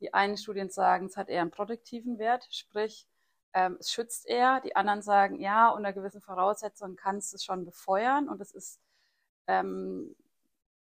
Die 0.00 0.12
einen 0.12 0.36
Studien 0.36 0.70
sagen, 0.70 1.06
es 1.06 1.16
hat 1.16 1.28
eher 1.28 1.40
einen 1.40 1.50
produktiven 1.50 2.18
Wert, 2.18 2.46
sprich, 2.50 3.08
ähm, 3.54 3.76
es 3.80 3.90
schützt 3.90 4.26
eher. 4.26 4.60
Die 4.60 4.76
anderen 4.76 5.02
sagen, 5.02 5.40
ja, 5.40 5.70
unter 5.70 5.92
gewissen 5.92 6.20
Voraussetzungen 6.20 6.96
kannst 6.96 7.32
du 7.32 7.36
es 7.36 7.44
schon 7.44 7.64
befeuern. 7.64 8.28
Und 8.28 8.40
es 8.40 8.52
ist 8.52 8.80
ähm, 9.46 10.14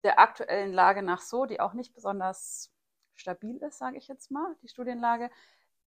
der 0.03 0.20
aktuellen 0.20 0.74
Lage 0.74 1.01
nach 1.01 1.22
so, 1.22 1.46
die 1.46 1.60
auch 1.60 1.74
nicht 1.74 1.94
besonders 1.94 2.72
stabil 3.15 3.58
ist, 3.58 3.77
sage 3.77 3.98
ich 3.98 4.08
jetzt 4.08 4.32
mal, 4.32 4.55
die 4.62 4.67
Studienlage, 4.67 5.29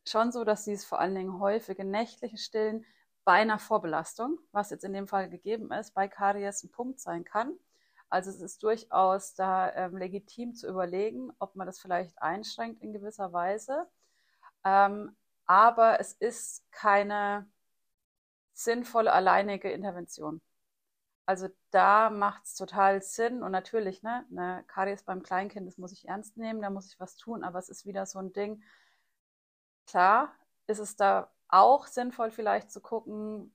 schon 0.06 0.32
so, 0.32 0.44
dass 0.44 0.64
dies 0.64 0.86
vor 0.86 1.00
allen 1.00 1.16
Dingen 1.16 1.40
häufige 1.40 1.84
nächtliche 1.84 2.38
Stillen 2.38 2.86
bei 3.28 3.34
einer 3.42 3.60
Vorbelastung, 3.60 4.40
was 4.54 4.70
jetzt 4.70 4.86
in 4.86 4.94
dem 4.94 5.06
Fall 5.06 5.30
gegeben 5.30 5.70
ist, 5.74 5.94
bei 5.94 6.08
Karies 6.08 6.64
ein 6.64 6.72
Punkt 6.72 7.02
sein 7.02 7.26
kann. 7.26 7.60
Also 8.08 8.30
es 8.30 8.40
ist 8.40 8.64
durchaus 8.64 9.34
da 9.36 9.70
ähm, 9.76 9.98
legitim 9.98 10.56
zu 10.56 10.66
überlegen, 10.66 11.34
ob 11.38 11.58
man 11.58 11.68
das 11.68 11.78
vielleicht 11.78 12.22
einschränkt 12.22 12.82
in 12.82 12.94
gewisser 12.94 13.34
Weise. 13.34 13.86
Ähm, 14.64 15.18
aber 15.46 16.00
es 16.00 16.14
ist 16.14 16.72
keine 16.72 17.46
sinnvolle 18.54 19.12
alleinige 19.12 19.72
Intervention. 19.72 20.40
Also 21.26 21.50
da 21.72 22.10
macht 22.10 22.46
es 22.46 22.56
total 22.56 23.02
Sinn 23.02 23.44
und 23.44 23.52
natürlich, 23.52 24.04
ne, 24.04 24.26
eine 24.32 24.64
Karies 24.68 25.04
beim 25.04 25.22
Kleinkind, 25.22 25.68
das 25.68 25.78
muss 25.78 25.92
ich 25.92 26.08
ernst 26.08 26.38
nehmen, 26.38 26.62
da 26.62 26.70
muss 26.70 26.88
ich 26.88 26.98
was 26.98 27.18
tun, 27.18 27.44
aber 27.44 27.60
es 27.60 27.68
ist 27.68 27.86
wieder 27.86 28.06
so 28.06 28.20
ein 28.20 28.32
Ding. 28.32 28.64
Klar 29.86 30.34
ist 30.68 30.80
es 30.80 30.96
da 30.96 31.30
auch 31.50 31.88
sinnvoll 31.88 32.32
vielleicht 32.32 32.72
zu 32.72 32.82
gucken, 32.82 33.54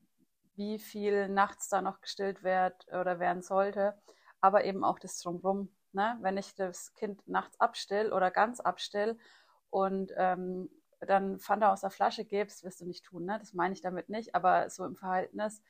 wie 0.55 0.79
viel 0.79 1.29
nachts 1.29 1.69
da 1.69 1.83
noch 1.83 2.01
gestillt 2.01 2.43
wird 2.43 2.87
oder 2.89 3.19
werden 3.19 3.43
sollte. 3.43 3.95
aber 4.41 4.65
eben 4.65 4.83
auch 4.83 4.99
das 4.99 5.21
Drumherum. 5.21 5.69
Ne? 5.93 6.19
Wenn 6.21 6.37
ich 6.37 6.57
das 6.57 6.95
Kind 6.95 7.27
nachts 7.29 7.61
abstill 7.61 8.13
oder 8.13 8.33
ganz 8.33 8.59
abstill 8.59 9.17
und 9.71 10.13
ähm, 10.17 10.69
dann 11.01 11.39
Fanta 11.39 11.73
aus 11.73 11.83
der 11.83 11.91
Flasche 11.91 12.25
gibst, 12.25 12.65
wirst 12.65 12.81
du 12.81 12.87
nicht 12.87 13.05
tun. 13.05 13.25
Ne? 13.25 13.39
Das 13.39 13.55
meine 13.55 13.73
ich 13.75 13.83
damit 13.83 14.09
nicht, 14.09 14.35
aber 14.35 14.69
so 14.69 14.85
im 14.85 14.97
Verhältnis, 14.97 15.63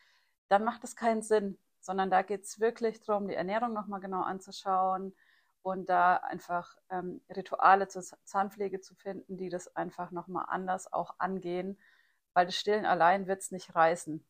dann 0.49 0.65
macht 0.65 0.85
es 0.85 0.97
keinen 0.97 1.23
Sinn, 1.23 1.59
sondern 1.81 2.11
da 2.11 2.23
geht 2.23 2.45
es 2.45 2.61
wirklich 2.61 3.01
darum, 3.01 3.29
die 3.29 3.35
Ernährung 3.35 3.73
nochmal 3.73 4.01
genau 4.01 4.23
anzuschauen 4.23 5.15
und 5.63 5.89
da 5.89 6.17
einfach 6.17 6.77
ähm, 6.91 7.21
Rituale 7.35 7.89
zur 7.89 8.03
Zahnpflege 8.25 8.81
zu 8.81 8.95
finden, 8.95 9.37
die 9.37 9.49
das 9.49 9.75
einfach 9.77 10.11
nochmal 10.11 10.47
anders 10.49 10.93
auch 10.93 11.15
angehen, 11.19 11.79
weil 12.35 12.47
das 12.47 12.57
Stillen 12.57 12.87
allein 12.87 13.27
wird 13.27 13.41
es 13.41 13.51
nicht 13.51 13.75
reißen. 13.75 14.25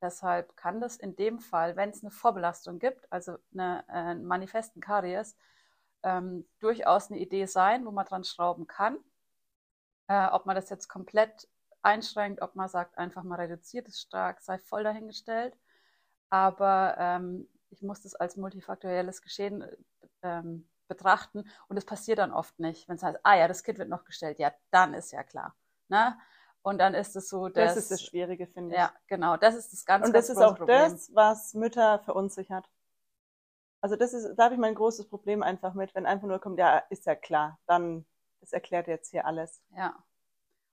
Deshalb 0.00 0.56
kann 0.56 0.80
das 0.80 0.96
in 0.96 1.16
dem 1.16 1.38
Fall, 1.40 1.76
wenn 1.76 1.90
es 1.90 2.02
eine 2.02 2.10
Vorbelastung 2.10 2.78
gibt, 2.78 3.10
also 3.10 3.38
eine, 3.52 3.84
äh, 3.88 4.14
manifesten 4.14 4.80
Karies, 4.82 5.36
ähm, 6.02 6.46
durchaus 6.60 7.10
eine 7.10 7.20
Idee 7.20 7.46
sein, 7.46 7.86
wo 7.86 7.90
man 7.90 8.04
dran 8.06 8.24
schrauben 8.24 8.66
kann. 8.66 8.98
Äh, 10.08 10.26
ob 10.28 10.46
man 10.46 10.56
das 10.56 10.68
jetzt 10.68 10.88
komplett 10.88 11.48
einschränkt, 11.82 12.42
ob 12.42 12.54
man 12.54 12.68
sagt, 12.68 12.98
einfach 12.98 13.22
mal 13.22 13.36
reduziert 13.36 13.88
es 13.88 14.00
stark, 14.00 14.40
sei 14.42 14.58
voll 14.58 14.84
dahingestellt. 14.84 15.56
Aber 16.30 16.96
ähm, 16.98 17.48
ich 17.70 17.82
muss 17.82 18.02
das 18.02 18.14
als 18.14 18.36
multifaktorielles 18.36 19.22
Geschehen 19.22 19.64
ähm, 20.22 20.68
betrachten 20.88 21.44
und 21.68 21.76
es 21.76 21.84
passiert 21.84 22.18
dann 22.18 22.32
oft 22.32 22.58
nicht. 22.58 22.88
Wenn 22.88 22.96
es 22.96 23.02
heißt, 23.02 23.20
ah 23.22 23.36
ja, 23.36 23.48
das 23.48 23.62
Kind 23.62 23.78
wird 23.78 23.88
noch 23.88 24.04
gestellt, 24.04 24.38
ja, 24.38 24.52
dann 24.70 24.94
ist 24.94 25.12
ja 25.12 25.22
klar. 25.22 25.54
Ne? 25.88 26.18
Und 26.64 26.78
dann 26.78 26.94
ist 26.94 27.14
es 27.14 27.28
so, 27.28 27.48
dass. 27.50 27.74
Das 27.74 27.76
ist 27.76 27.90
das 27.90 28.02
Schwierige, 28.02 28.46
finde 28.46 28.74
ich. 28.74 28.80
Ja, 28.80 28.90
genau. 29.06 29.36
Das 29.36 29.54
ist 29.54 29.72
das 29.74 29.84
ganz 29.84 30.06
Und 30.06 30.14
das 30.14 30.28
ganz 30.28 30.38
ist 30.38 30.44
auch 30.44 30.56
Problem. 30.56 30.92
das, 30.92 31.14
was 31.14 31.52
Mütter 31.52 31.98
verunsichert. 32.00 32.66
Also 33.82 33.96
das 33.96 34.14
ist, 34.14 34.34
da 34.36 34.44
habe 34.44 34.54
ich 34.54 34.60
mein 34.60 34.74
großes 34.74 35.06
Problem 35.10 35.42
einfach 35.42 35.74
mit, 35.74 35.94
wenn 35.94 36.06
einfach 36.06 36.26
nur 36.26 36.38
kommt, 36.38 36.58
ja, 36.58 36.78
ist 36.88 37.04
ja 37.04 37.14
klar, 37.14 37.58
dann, 37.66 38.06
das 38.40 38.54
erklärt 38.54 38.88
jetzt 38.88 39.10
hier 39.10 39.26
alles. 39.26 39.62
Ja. 39.76 39.94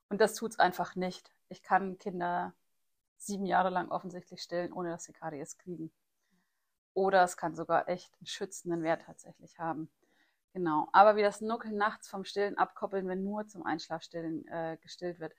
Und 0.08 0.22
das 0.22 0.36
tut's 0.36 0.60
einfach 0.60 0.96
nicht. 0.96 1.36
Ich 1.50 1.62
kann 1.62 1.98
Kinder 1.98 2.54
sieben 3.18 3.46
Jahre 3.46 3.70
lang 3.70 3.92
offensichtlich 3.92 4.42
stillen, 4.42 4.72
ohne 4.72 4.92
dass 4.92 5.04
sie 5.04 5.12
Karies 5.12 5.58
kriegen. 5.58 5.92
Oder 6.94 7.24
es 7.26 7.36
kann 7.36 7.54
sogar 7.54 7.90
echt 7.90 8.14
einen 8.20 8.28
schützenden 8.28 8.82
Wert 8.82 9.02
tatsächlich 9.06 9.60
haben. 9.60 9.92
Genau. 10.54 10.88
Aber 10.94 11.18
wie 11.18 11.22
das 11.22 11.42
Nuckeln 11.42 11.76
nachts 11.76 12.08
vom 12.08 12.24
Stillen 12.24 12.58
abkoppeln, 12.58 13.10
wenn 13.10 13.24
nur 13.26 13.46
zum 13.46 13.66
Einschlafstillen 13.66 14.48
äh, 14.48 14.78
gestillt 14.82 15.20
wird, 15.20 15.34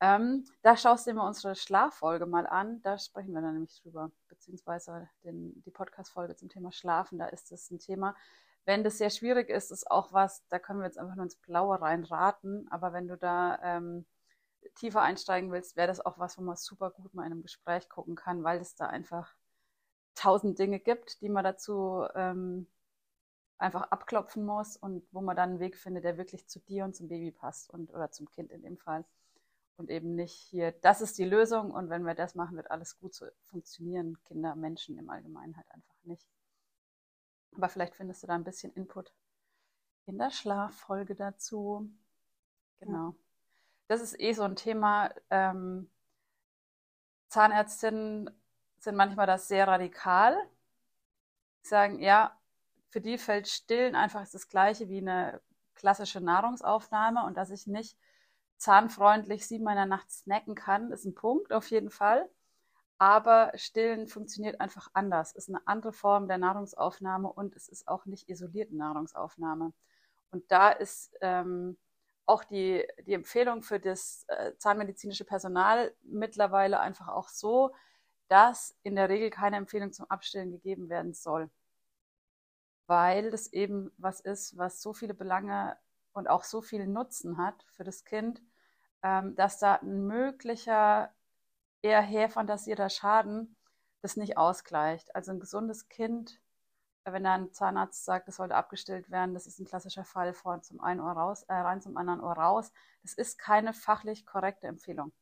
ähm, 0.00 0.44
da 0.62 0.76
schaust 0.76 1.06
du 1.06 1.10
dir 1.10 1.16
mal 1.16 1.28
unsere 1.28 1.54
Schlaffolge 1.54 2.26
mal 2.26 2.46
an. 2.46 2.80
Da 2.82 2.98
sprechen 2.98 3.32
wir 3.32 3.42
dann 3.42 3.54
nämlich 3.54 3.80
drüber. 3.82 4.10
Beziehungsweise 4.28 5.08
den, 5.24 5.62
die 5.62 5.70
Podcast-Folge 5.70 6.36
zum 6.36 6.48
Thema 6.48 6.72
Schlafen. 6.72 7.18
Da 7.18 7.26
ist 7.26 7.52
das 7.52 7.70
ein 7.70 7.78
Thema. 7.78 8.16
Wenn 8.64 8.84
das 8.84 8.98
sehr 8.98 9.10
schwierig 9.10 9.50
ist, 9.50 9.70
ist 9.70 9.90
auch 9.90 10.12
was, 10.12 10.46
da 10.48 10.58
können 10.58 10.80
wir 10.80 10.86
jetzt 10.86 10.98
einfach 10.98 11.16
nur 11.16 11.24
ins 11.24 11.36
Blaue 11.36 11.80
reinraten. 11.80 12.66
Aber 12.70 12.92
wenn 12.92 13.08
du 13.08 13.16
da 13.16 13.58
ähm, 13.62 14.06
tiefer 14.74 15.02
einsteigen 15.02 15.52
willst, 15.52 15.76
wäre 15.76 15.88
das 15.88 16.04
auch 16.04 16.18
was, 16.18 16.38
wo 16.38 16.42
man 16.42 16.56
super 16.56 16.90
gut 16.90 17.12
mal 17.14 17.26
in 17.26 17.32
einem 17.32 17.42
Gespräch 17.42 17.88
gucken 17.88 18.16
kann, 18.16 18.42
weil 18.42 18.60
es 18.60 18.74
da 18.76 18.86
einfach 18.86 19.34
tausend 20.14 20.58
Dinge 20.58 20.80
gibt, 20.80 21.20
die 21.20 21.28
man 21.28 21.44
dazu 21.44 22.06
ähm, 22.14 22.66
einfach 23.58 23.90
abklopfen 23.90 24.44
muss 24.44 24.76
und 24.76 25.06
wo 25.12 25.20
man 25.20 25.36
dann 25.36 25.50
einen 25.50 25.60
Weg 25.60 25.76
findet, 25.76 26.04
der 26.04 26.16
wirklich 26.16 26.48
zu 26.48 26.58
dir 26.60 26.84
und 26.84 26.96
zum 26.96 27.08
Baby 27.08 27.30
passt 27.32 27.70
und 27.70 27.90
oder 27.90 28.10
zum 28.10 28.30
Kind 28.30 28.50
in 28.50 28.62
dem 28.62 28.78
Fall 28.78 29.04
und 29.80 29.88
eben 29.88 30.14
nicht 30.14 30.34
hier, 30.34 30.72
das 30.72 31.00
ist 31.00 31.16
die 31.16 31.24
Lösung 31.24 31.70
und 31.70 31.88
wenn 31.88 32.04
wir 32.04 32.14
das 32.14 32.34
machen, 32.34 32.56
wird 32.56 32.70
alles 32.70 32.98
gut 32.98 33.14
so 33.14 33.26
funktionieren. 33.46 34.18
Kinder, 34.24 34.54
Menschen 34.54 34.98
im 34.98 35.08
Allgemeinen 35.08 35.56
halt 35.56 35.70
einfach 35.72 35.96
nicht. 36.04 36.28
Aber 37.56 37.70
vielleicht 37.70 37.94
findest 37.94 38.22
du 38.22 38.26
da 38.26 38.34
ein 38.34 38.44
bisschen 38.44 38.74
Input 38.74 39.10
in 40.04 40.18
der 40.18 40.30
Schlaffolge 40.30 41.14
dazu. 41.14 41.90
Genau. 42.78 43.14
Das 43.88 44.02
ist 44.02 44.20
eh 44.20 44.34
so 44.34 44.42
ein 44.42 44.54
Thema. 44.54 45.14
Ähm, 45.30 45.90
Zahnärztinnen 47.28 48.30
sind 48.80 48.96
manchmal 48.96 49.26
das 49.26 49.48
sehr 49.48 49.66
radikal. 49.66 50.36
Sie 51.62 51.70
sagen, 51.70 52.00
ja, 52.00 52.38
für 52.90 53.00
die 53.00 53.16
fällt 53.16 53.48
Stillen 53.48 53.94
einfach 53.94 54.28
das 54.30 54.48
Gleiche 54.48 54.90
wie 54.90 54.98
eine 54.98 55.40
klassische 55.74 56.20
Nahrungsaufnahme 56.20 57.24
und 57.24 57.38
dass 57.38 57.48
ich 57.48 57.66
nicht 57.66 57.96
zahnfreundlich 58.60 59.46
siebenmal 59.46 59.72
in 59.72 59.78
der 59.78 59.86
Nacht 59.86 60.10
snacken 60.10 60.54
kann, 60.54 60.92
ist 60.92 61.06
ein 61.06 61.14
Punkt 61.14 61.52
auf 61.52 61.70
jeden 61.70 61.90
Fall. 61.90 62.28
Aber 62.98 63.52
Stillen 63.54 64.06
funktioniert 64.06 64.60
einfach 64.60 64.90
anders. 64.92 65.32
Ist 65.32 65.48
eine 65.48 65.66
andere 65.66 65.92
Form 65.92 66.28
der 66.28 66.36
Nahrungsaufnahme 66.36 67.32
und 67.32 67.56
es 67.56 67.68
ist 67.68 67.88
auch 67.88 68.04
nicht 68.04 68.28
isolierte 68.28 68.76
Nahrungsaufnahme. 68.76 69.72
Und 70.30 70.52
da 70.52 70.70
ist 70.70 71.16
ähm, 71.22 71.78
auch 72.26 72.44
die, 72.44 72.86
die 73.06 73.14
Empfehlung 73.14 73.62
für 73.62 73.80
das 73.80 74.26
äh, 74.28 74.52
zahnmedizinische 74.58 75.24
Personal 75.24 75.94
mittlerweile 76.02 76.80
einfach 76.80 77.08
auch 77.08 77.28
so, 77.28 77.74
dass 78.28 78.76
in 78.82 78.94
der 78.94 79.08
Regel 79.08 79.30
keine 79.30 79.56
Empfehlung 79.56 79.92
zum 79.92 80.04
Abstillen 80.10 80.50
gegeben 80.52 80.90
werden 80.90 81.14
soll. 81.14 81.50
Weil 82.86 83.30
das 83.30 83.50
eben 83.52 83.90
was 83.96 84.20
ist, 84.20 84.58
was 84.58 84.82
so 84.82 84.92
viele 84.92 85.14
Belange 85.14 85.78
und 86.12 86.28
auch 86.28 86.44
so 86.44 86.60
viel 86.60 86.86
Nutzen 86.86 87.38
hat 87.38 87.64
für 87.70 87.84
das 87.84 88.04
Kind, 88.04 88.42
ähm, 89.02 89.34
dass 89.36 89.58
da 89.58 89.76
ein 89.76 90.06
möglicher, 90.06 91.12
eher 91.82 92.02
herfantasierter 92.02 92.90
Schaden 92.90 93.56
das 94.02 94.16
nicht 94.16 94.36
ausgleicht. 94.36 95.14
Also 95.14 95.32
ein 95.32 95.40
gesundes 95.40 95.88
Kind, 95.88 96.40
wenn 97.04 97.24
da 97.24 97.34
ein 97.34 97.52
Zahnarzt 97.52 98.04
sagt, 98.04 98.28
das 98.28 98.36
sollte 98.36 98.54
abgestillt 98.54 99.10
werden, 99.10 99.34
das 99.34 99.46
ist 99.46 99.58
ein 99.58 99.66
klassischer 99.66 100.04
Fall 100.04 100.34
von 100.34 100.62
zum 100.62 100.80
einen 100.80 101.00
Ohr 101.00 101.12
raus, 101.12 101.42
äh, 101.44 101.54
rein 101.54 101.80
zum 101.80 101.96
anderen 101.96 102.20
Ohr 102.20 102.34
raus. 102.34 102.72
Das 103.02 103.14
ist 103.14 103.38
keine 103.38 103.72
fachlich 103.72 104.26
korrekte 104.26 104.66
Empfehlung. 104.66 105.12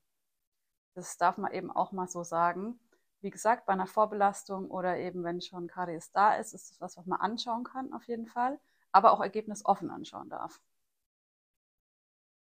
Das 0.95 1.17
darf 1.17 1.39
man 1.39 1.53
eben 1.53 1.71
auch 1.71 1.93
mal 1.93 2.09
so 2.09 2.25
sagen. 2.25 2.81
Wie 3.21 3.31
gesagt, 3.31 3.67
bei 3.67 3.73
einer 3.73 3.87
Vorbelastung 3.87 4.71
oder 4.71 4.97
eben 4.97 5.25
wenn 5.25 5.41
schon 5.41 5.69
Karies 5.69 6.13
da 6.13 6.35
ist, 6.35 6.55
ist 6.55 6.71
das 6.71 6.81
was, 6.81 6.97
was 6.97 7.07
man 7.07 7.21
anschauen 7.21 7.65
kann 7.65 7.93
auf 7.93 8.05
jeden 8.05 8.27
Fall, 8.27 8.61
aber 8.93 9.13
auch 9.13 9.21
ergebnisoffen 9.21 9.91
anschauen 9.91 10.29
darf. 10.29 10.61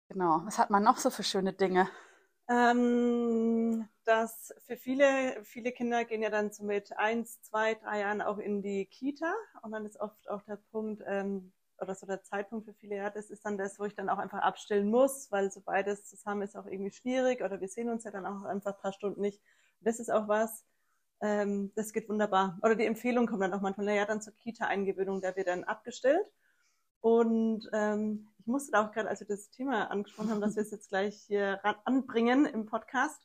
Genau. 0.08 0.42
Was 0.44 0.58
hat 0.58 0.70
man 0.70 0.82
noch 0.82 0.98
so 0.98 1.10
für 1.10 1.22
schöne 1.22 1.52
Dinge? 1.52 1.88
Ähm, 2.48 3.88
dass 4.04 4.52
für 4.66 4.76
viele, 4.76 5.42
viele 5.44 5.72
Kinder 5.72 6.04
gehen 6.04 6.22
ja 6.22 6.30
dann 6.30 6.52
so 6.52 6.64
mit 6.64 6.96
eins, 6.98 7.40
zwei, 7.42 7.74
drei 7.74 8.00
Jahren 8.00 8.20
auch 8.20 8.38
in 8.38 8.62
die 8.62 8.86
Kita 8.86 9.32
und 9.62 9.72
dann 9.72 9.86
ist 9.86 10.00
oft 10.00 10.28
auch 10.28 10.42
der 10.42 10.56
Punkt, 10.56 11.02
ähm, 11.06 11.52
oder 11.82 11.94
so 11.94 12.06
der 12.06 12.22
Zeitpunkt 12.22 12.64
für 12.66 12.74
viele, 12.74 12.96
ja, 12.96 13.10
das 13.10 13.30
ist 13.30 13.44
dann 13.44 13.58
das, 13.58 13.78
wo 13.78 13.84
ich 13.84 13.94
dann 13.94 14.08
auch 14.08 14.18
einfach 14.18 14.38
abstellen 14.38 14.88
muss, 14.88 15.30
weil 15.30 15.50
so 15.50 15.60
beides 15.60 16.04
zusammen 16.04 16.42
ist 16.42 16.56
auch 16.56 16.66
irgendwie 16.66 16.92
schwierig 16.92 17.42
oder 17.42 17.60
wir 17.60 17.68
sehen 17.68 17.90
uns 17.90 18.04
ja 18.04 18.10
dann 18.10 18.24
auch 18.24 18.44
einfach 18.44 18.74
ein 18.74 18.80
paar 18.80 18.92
Stunden 18.92 19.20
nicht. 19.20 19.40
Und 19.80 19.86
das 19.86 19.98
ist 19.98 20.10
auch 20.10 20.28
was, 20.28 20.64
ähm, 21.20 21.72
das 21.74 21.92
geht 21.92 22.08
wunderbar. 22.08 22.58
Oder 22.62 22.76
die 22.76 22.86
Empfehlung 22.86 23.26
kommt 23.26 23.42
dann 23.42 23.52
auch 23.52 23.60
manchmal, 23.60 23.86
naja, 23.86 24.06
dann 24.06 24.22
zur 24.22 24.34
Kita-Eingewöhnung, 24.34 25.20
da 25.20 25.34
wird 25.36 25.48
dann 25.48 25.64
abgestellt. 25.64 26.26
Und 27.00 27.68
ähm, 27.72 28.28
ich 28.42 28.48
musste 28.48 28.72
da 28.72 28.84
auch 28.84 28.90
gerade, 28.90 29.08
als 29.08 29.20
wir 29.20 29.28
das 29.28 29.50
Thema 29.50 29.88
angesprochen 29.92 30.30
haben, 30.30 30.40
dass 30.40 30.56
wir 30.56 30.62
es 30.64 30.72
jetzt 30.72 30.88
gleich 30.88 31.22
hier 31.28 31.60
anbringen 31.84 32.44
im 32.44 32.66
Podcast, 32.66 33.24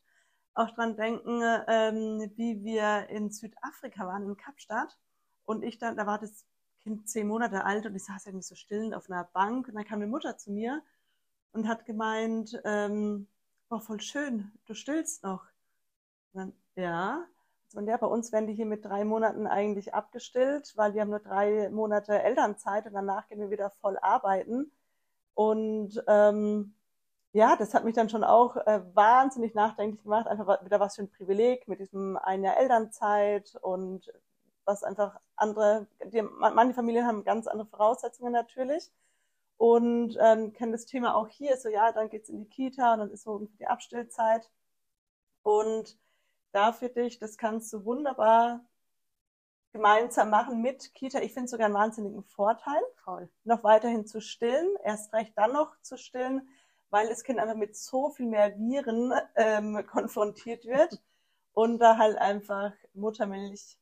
auch 0.54 0.70
dran 0.76 0.96
denken, 0.96 1.42
ähm, 1.68 2.32
wie 2.36 2.64
wir 2.64 3.10
in 3.10 3.32
Südafrika 3.32 4.06
waren, 4.06 4.28
in 4.28 4.38
Kapstadt. 4.38 4.96
Und 5.46 5.64
ich 5.64 5.80
dann, 5.80 5.98
da 5.98 6.06
war 6.06 6.20
das 6.20 6.46
Kind 6.84 7.10
zehn 7.10 7.28
Monate 7.28 7.66
alt 7.66 7.88
und 7.88 7.96
ich 7.96 8.06
saß 8.06 8.28
irgendwie 8.28 8.44
so 8.44 8.54
stillend 8.54 8.94
auf 8.94 9.10
einer 9.10 9.24
Bank 9.24 9.68
und 9.68 9.74
dann 9.74 9.86
kam 9.86 10.02
die 10.02 10.06
Mutter 10.06 10.38
zu 10.38 10.52
mir 10.52 10.84
und 11.52 11.68
hat 11.68 11.86
gemeint, 11.86 12.62
ähm, 12.64 13.28
war 13.70 13.82
voll 13.82 14.00
schön, 14.00 14.52
du 14.68 14.76
stillst 14.76 15.24
noch. 15.24 15.46
Und 16.34 16.40
dann, 16.40 16.54
ja. 16.76 17.26
Und 17.74 17.88
ja, 17.88 17.98
bei 17.98 18.08
uns 18.08 18.32
werden 18.32 18.46
die 18.46 18.54
hier 18.54 18.68
mit 18.68 18.86
drei 18.86 19.04
Monaten 19.04 19.48
eigentlich 19.48 19.96
abgestillt, 19.96 20.74
weil 20.76 20.94
wir 20.94 21.02
haben 21.02 21.10
nur 21.10 21.20
drei 21.20 21.70
Monate 21.70 22.22
Elternzeit 22.22 22.86
und 22.86 22.94
danach 22.94 23.28
gehen 23.28 23.40
wir 23.40 23.50
wieder 23.50 23.72
voll 23.82 23.98
arbeiten. 23.98 24.72
Und 25.38 26.04
ähm, 26.08 26.74
ja, 27.32 27.56
das 27.56 27.76
hat 27.76 27.84
mich 27.84 27.94
dann 27.94 28.10
schon 28.10 28.24
auch 28.24 28.56
äh, 28.58 28.82
wahnsinnig 28.96 29.54
nachdenklich 29.54 30.02
gemacht. 30.02 30.26
Einfach 30.26 30.66
wieder 30.66 30.80
was 30.80 30.96
für 30.96 31.04
ein 31.04 31.12
Privileg 31.12 31.68
mit 31.68 31.80
diesem 31.80 32.18
ein 32.18 32.44
Jahr 32.44 32.58
Elternzeit 32.58 33.56
und 33.62 34.12
was 34.66 34.84
einfach 34.84 35.20
andere, 35.36 35.86
die, 36.06 36.24
manche 36.24 36.74
Familien 36.74 37.06
haben 37.06 37.24
ganz 37.24 37.46
andere 37.46 37.68
Voraussetzungen 37.68 38.34
natürlich 38.34 38.92
und 39.58 40.18
ähm, 40.20 40.54
kennen 40.54 40.72
das 40.72 40.88
Thema 40.88 41.14
auch 41.14 41.28
hier. 41.28 41.56
So 41.58 41.70
ja, 41.70 41.92
dann 41.92 42.10
geht's 42.10 42.30
in 42.30 42.40
die 42.40 42.50
Kita 42.50 42.94
und 42.94 43.00
dann 43.02 43.12
ist 43.12 43.22
so 43.22 43.48
die 43.60 43.68
Abstillzeit 43.68 44.50
und 45.44 46.00
da 46.52 46.72
für 46.72 46.90
dich, 46.90 47.20
das 47.20 47.38
kannst 47.38 47.72
du 47.74 47.86
wunderbar 47.86 48.66
gemeinsam 49.78 50.32
machen 50.32 50.62
mit 50.62 50.94
Kita. 50.96 51.20
Ich 51.20 51.34
finde 51.34 51.48
sogar 51.48 51.66
einen 51.66 51.76
wahnsinnigen 51.76 52.24
Vorteil, 52.24 52.82
Voll. 53.04 53.30
noch 53.44 53.64
weiterhin 53.64 54.06
zu 54.08 54.22
stillen, 54.22 54.76
erst 54.84 55.14
recht 55.14 55.34
dann 55.38 55.54
noch 55.54 55.80
zu 55.82 55.98
stillen, 55.98 56.50
weil 56.90 57.08
das 57.08 57.24
Kind 57.24 57.40
einfach 57.40 57.56
mit 57.56 57.76
so 57.78 58.10
viel 58.10 58.26
mehr 58.26 58.58
Viren 58.58 59.14
ähm, 59.36 59.86
konfrontiert 59.92 60.66
wird 60.66 61.02
und 61.54 61.80
da 61.80 61.98
halt 61.98 62.18
einfach 62.18 62.74
Muttermilch 62.94 63.78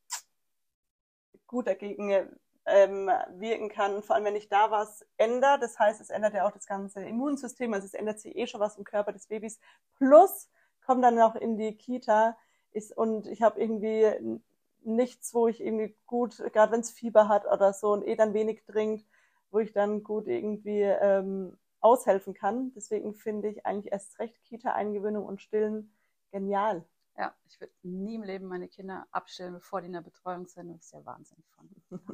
gut 1.48 1.68
dagegen 1.68 2.30
ähm, 2.66 3.10
wirken 3.30 3.70
kann. 3.70 4.04
Vor 4.04 4.16
allem, 4.16 4.26
wenn 4.26 4.36
ich 4.36 4.50
da 4.50 4.72
was 4.72 5.06
ändere, 5.18 5.60
das 5.60 5.80
heißt, 5.80 6.02
es 6.02 6.10
ändert 6.10 6.34
ja 6.34 6.46
auch 6.46 6.52
das 6.52 6.66
ganze 6.66 7.02
Immunsystem, 7.04 7.74
also 7.74 7.86
es 7.86 7.94
ändert 7.94 8.20
sich 8.20 8.36
eh 8.36 8.48
schon 8.48 8.60
was 8.60 8.78
im 8.78 8.84
Körper 8.84 9.14
des 9.14 9.28
Babys. 9.28 9.60
Plus 9.98 10.50
kommt 10.86 11.04
dann 11.04 11.16
noch 11.16 11.36
in 11.36 11.58
die 11.58 11.78
Kita 11.78 12.38
ist, 12.74 12.96
und 12.96 13.28
ich 13.28 13.42
habe 13.42 13.62
irgendwie 13.62 14.42
nichts, 14.86 15.34
wo 15.34 15.48
ich 15.48 15.62
irgendwie 15.62 15.96
gut, 16.06 16.38
gerade 16.54 16.72
wenn 16.72 16.82
es 16.82 16.92
Fieber 16.92 17.28
hat 17.28 17.46
oder 17.46 17.74
so 17.74 17.92
und 17.92 18.08
eh 18.08 18.16
dann 18.16 18.34
wenig 18.34 18.64
trinkt, 18.66 19.06
wo 19.52 19.60
ich 19.60 19.72
dann 19.74 20.04
gut 20.04 20.28
irgendwie 20.28 20.82
ähm, 20.82 21.58
aushelfen 21.82 22.34
kann. 22.34 22.72
Deswegen 22.76 23.14
finde 23.14 23.50
ich 23.50 23.66
eigentlich 23.66 23.92
erst 23.92 24.20
recht 24.20 24.44
Kita-Eingewöhnung 24.44 25.26
und 25.26 25.42
Stillen 25.42 25.94
genial. 26.32 26.84
Ja, 27.18 27.34
ich 27.48 27.62
würde 27.62 27.72
nie 27.84 28.16
im 28.16 28.24
Leben 28.24 28.48
meine 28.48 28.68
Kinder 28.68 29.08
abstellen, 29.12 29.54
bevor 29.54 29.80
die 29.80 29.88
in 29.88 29.94
der 29.94 30.02
Betreuung 30.02 30.48
sind. 30.48 30.74
Das 30.74 30.86
ist 30.86 30.92
ja 30.94 31.06
wahnsinnig 31.06 31.46
von. 31.56 31.70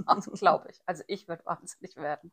Also 0.05 0.31
glaube 0.31 0.69
ich. 0.69 0.81
Also 0.85 1.03
ich 1.07 1.27
würde 1.27 1.45
wahnsinnig 1.45 1.95
werden. 1.95 2.31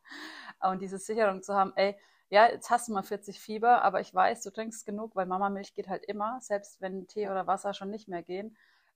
Und 0.61 0.83
diese 0.83 0.99
Sicherung 0.99 1.43
zu 1.43 1.55
haben, 1.55 1.73
ey, 1.77 1.97
ja, 2.31 2.47
jetzt 2.47 2.69
hast 2.69 2.89
du 2.89 2.93
mal 2.93 3.03
40 3.03 3.41
Fieber, 3.41 3.83
aber 3.83 4.01
ich 4.01 4.15
weiß, 4.15 4.43
du 4.43 4.51
trinkst 4.51 4.85
genug, 4.85 5.17
weil 5.17 5.25
Mama 5.25 5.49
Milch 5.49 5.73
geht 5.75 5.89
halt 5.89 6.05
immer, 6.05 6.39
selbst 6.43 6.81
wenn 6.83 7.07
Tee 7.07 7.29
oder 7.29 7.47
Wasser 7.47 7.73
schon 7.73 7.91
nicht 7.91 8.09
mehr 8.09 8.23
gehen, 8.23 8.55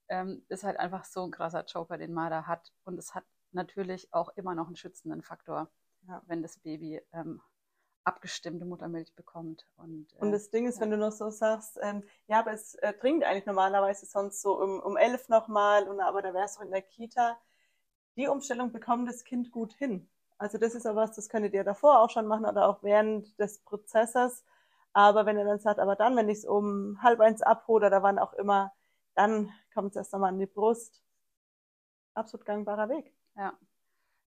ähm, 0.09 0.45
ist 0.49 0.63
halt 0.63 0.77
einfach 0.77 1.05
so 1.05 1.23
ein 1.23 1.31
krasser 1.31 1.65
Joker, 1.65 1.97
den 1.97 2.13
man 2.13 2.29
da 2.29 2.45
hat. 2.45 2.73
Und 2.83 2.97
es 2.97 3.15
hat 3.15 3.23
natürlich 3.51 4.13
auch 4.13 4.29
immer 4.35 4.55
noch 4.55 4.67
einen 4.67 4.75
schützenden 4.75 5.21
Faktor, 5.21 5.69
ja. 6.07 6.21
wenn 6.25 6.41
das 6.41 6.57
Baby 6.57 7.01
ähm, 7.13 7.41
abgestimmte 8.03 8.65
Muttermilch 8.65 9.15
bekommt. 9.15 9.65
Und, 9.77 10.13
äh, 10.13 10.17
und 10.19 10.31
das 10.31 10.49
Ding 10.49 10.67
ist, 10.67 10.75
ja. 10.75 10.81
wenn 10.81 10.91
du 10.91 10.97
noch 10.97 11.11
so 11.11 11.29
sagst, 11.29 11.79
ähm, 11.81 12.03
ja, 12.27 12.39
aber 12.39 12.53
es 12.53 12.75
äh, 12.75 12.93
trinkt 12.93 13.23
eigentlich 13.23 13.45
normalerweise 13.45 14.05
sonst 14.05 14.41
so 14.41 14.61
um, 14.61 14.79
um 14.79 14.97
elf 14.97 15.29
nochmal, 15.29 15.87
und 15.87 15.99
aber 15.99 16.21
da 16.21 16.33
wärst 16.33 16.59
du 16.59 16.63
in 16.63 16.71
der 16.71 16.81
Kita. 16.81 17.37
Die 18.15 18.27
Umstellung 18.27 18.71
bekommt 18.71 19.07
das 19.07 19.23
Kind 19.23 19.51
gut 19.51 19.73
hin. 19.73 20.07
Also 20.37 20.57
das 20.57 20.75
ist 20.75 20.85
ja 20.85 20.95
was, 20.95 21.13
das 21.13 21.29
könntet 21.29 21.53
ihr 21.53 21.63
davor 21.63 22.01
auch 22.01 22.09
schon 22.09 22.27
machen 22.27 22.45
oder 22.45 22.67
auch 22.67 22.83
während 22.83 23.39
des 23.39 23.59
Prozesses. 23.59 24.43
Aber 24.91 25.25
wenn 25.25 25.37
er 25.37 25.45
dann 25.45 25.59
sagt, 25.59 25.79
aber 25.79 25.95
dann, 25.95 26.15
wenn 26.15 26.29
ich 26.29 26.39
es 26.39 26.45
um 26.45 27.01
halb 27.01 27.19
eins 27.19 27.41
abhole 27.41 27.87
oder 27.87 28.03
wann 28.03 28.19
auch 28.19 28.33
immer, 28.33 28.71
dann 29.15 29.51
kommt 29.73 29.91
es 29.91 29.95
erst 29.95 30.13
einmal 30.13 30.29
an 30.29 30.39
die 30.39 30.45
Brust. 30.45 31.03
Absolut 32.13 32.45
gangbarer 32.45 32.89
Weg. 32.89 33.13
Ja. 33.35 33.57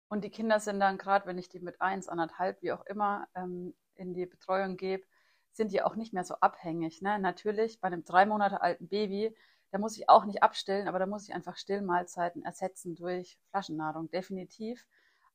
Und 0.09 0.25
die 0.25 0.31
Kinder 0.31 0.59
sind 0.61 0.81
dann 0.81 0.99
gerade, 0.99 1.27
wenn 1.27 1.39
ich 1.39 1.49
die 1.49 1.61
mit 1.61 1.81
eins, 1.81 2.09
anderthalb, 2.09 2.63
wie 2.63 2.73
auch 2.73 2.85
immer, 2.87 3.29
ähm, 3.35 3.75
in 3.95 4.15
die 4.15 4.27
Betreuung 4.27 4.77
gebe, 4.77 5.07
sind 5.53 5.73
die 5.73 5.83
auch 5.83 5.97
nicht 5.97 6.13
mehr 6.13 6.25
so 6.25 6.35
abhängig. 6.37 7.03
Ne? 7.03 7.19
Natürlich, 7.19 7.81
bei 7.81 7.89
einem 7.89 8.05
drei 8.05 8.27
Monate 8.27 8.63
alten 8.63 8.89
Baby, 8.89 9.37
da 9.71 9.79
muss 9.79 9.99
ich 9.99 10.09
auch 10.09 10.25
nicht 10.25 10.43
abstillen, 10.43 10.89
aber 10.89 10.99
da 10.99 11.07
muss 11.07 11.29
ich 11.29 11.35
einfach 11.35 11.57
Stillmahlzeiten 11.57 12.43
ersetzen 12.43 12.95
durch 12.95 13.39
Flaschennahrung, 13.51 14.11
definitiv. 14.11 14.87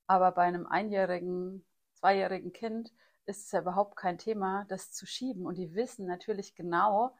Aber 0.06 0.32
bei 0.32 0.42
einem 0.42 0.66
einjährigen, 0.66 1.64
zweijährigen 1.94 2.52
Kind 2.52 2.92
ist 3.26 3.44
es 3.46 3.52
ja 3.52 3.60
überhaupt 3.60 3.96
kein 3.96 4.18
Thema, 4.18 4.64
das 4.68 4.92
zu 4.92 5.06
schieben. 5.06 5.46
Und 5.46 5.56
die 5.56 5.74
wissen 5.74 6.06
natürlich 6.06 6.54
genau, 6.54 7.14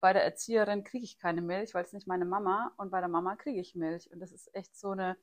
bei 0.00 0.12
der 0.12 0.24
Erzieherin 0.24 0.84
kriege 0.84 1.04
ich 1.04 1.18
keine 1.18 1.42
Milch, 1.42 1.74
weil 1.74 1.84
es 1.84 1.92
nicht 1.92 2.06
meine 2.06 2.24
Mama 2.24 2.72
und 2.76 2.90
bei 2.90 3.00
der 3.00 3.08
Mama 3.08 3.36
kriege 3.36 3.60
ich 3.60 3.74
Milch. 3.74 4.10
Und 4.12 4.20
das 4.20 4.32
ist 4.32 4.54
echt 4.54 4.76
so 4.76 4.90
eine, 4.90 5.16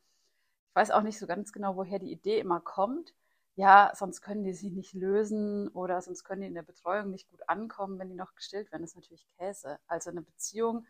ich 0.69 0.75
weiß 0.75 0.91
auch 0.91 1.01
nicht 1.01 1.19
so 1.19 1.27
ganz 1.27 1.51
genau, 1.51 1.75
woher 1.75 1.99
die 1.99 2.11
Idee 2.11 2.39
immer 2.39 2.59
kommt. 2.59 3.13
Ja, 3.55 3.91
sonst 3.95 4.21
können 4.21 4.43
die 4.43 4.53
sich 4.53 4.71
nicht 4.71 4.93
lösen 4.93 5.67
oder 5.69 5.99
sonst 6.01 6.23
können 6.23 6.41
die 6.41 6.47
in 6.47 6.53
der 6.53 6.61
Betreuung 6.61 7.09
nicht 7.09 7.27
gut 7.29 7.49
ankommen, 7.49 7.97
wenn 7.97 8.09
die 8.09 8.15
noch 8.15 8.35
gestillt 8.35 8.71
werden. 8.71 8.83
Das 8.83 8.91
ist 8.91 8.97
natürlich 8.97 9.27
Käse. 9.39 9.79
Also 9.87 10.11
eine 10.11 10.21
Beziehung 10.21 10.85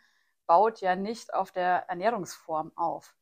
baut 0.48 0.81
ja 0.81 0.96
nicht 0.96 1.33
auf 1.33 1.51
der 1.51 1.90
Ernährungsform 1.90 2.72
auf. 2.75 3.16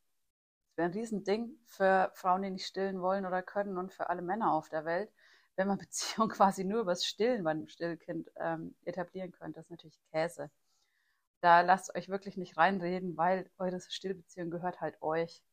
Das 0.69 0.77
wäre 0.77 0.89
ein 0.89 0.93
Riesending 0.93 1.59
für 1.65 2.11
Frauen, 2.15 2.41
die 2.41 2.51
nicht 2.51 2.65
stillen 2.65 3.01
wollen 3.01 3.25
oder 3.25 3.41
können 3.41 3.77
und 3.77 3.93
für 3.93 4.09
alle 4.09 4.21
Männer 4.21 4.53
auf 4.53 4.69
der 4.69 4.85
Welt, 4.85 5.11
wenn 5.55 5.67
man 5.67 5.77
Beziehung 5.79 6.29
quasi 6.29 6.63
nur 6.63 6.81
übers 6.81 7.05
Stillen 7.05 7.43
bei 7.43 7.51
einem 7.51 7.67
Stillkind 7.67 8.31
ähm, 8.37 8.75
etablieren 8.83 9.31
könnte. 9.31 9.59
Das 9.59 9.65
ist 9.67 9.71
natürlich 9.71 9.99
Käse. 10.11 10.49
Da 11.45 11.61
lasst 11.61 11.93
euch 11.93 12.09
wirklich 12.09 12.37
nicht 12.37 12.57
reinreden, 12.57 13.17
weil 13.17 13.51
eure 13.59 13.79
Stillbeziehung 13.79 14.49
gehört 14.49 14.81
halt 14.81 14.99
euch. 15.03 15.43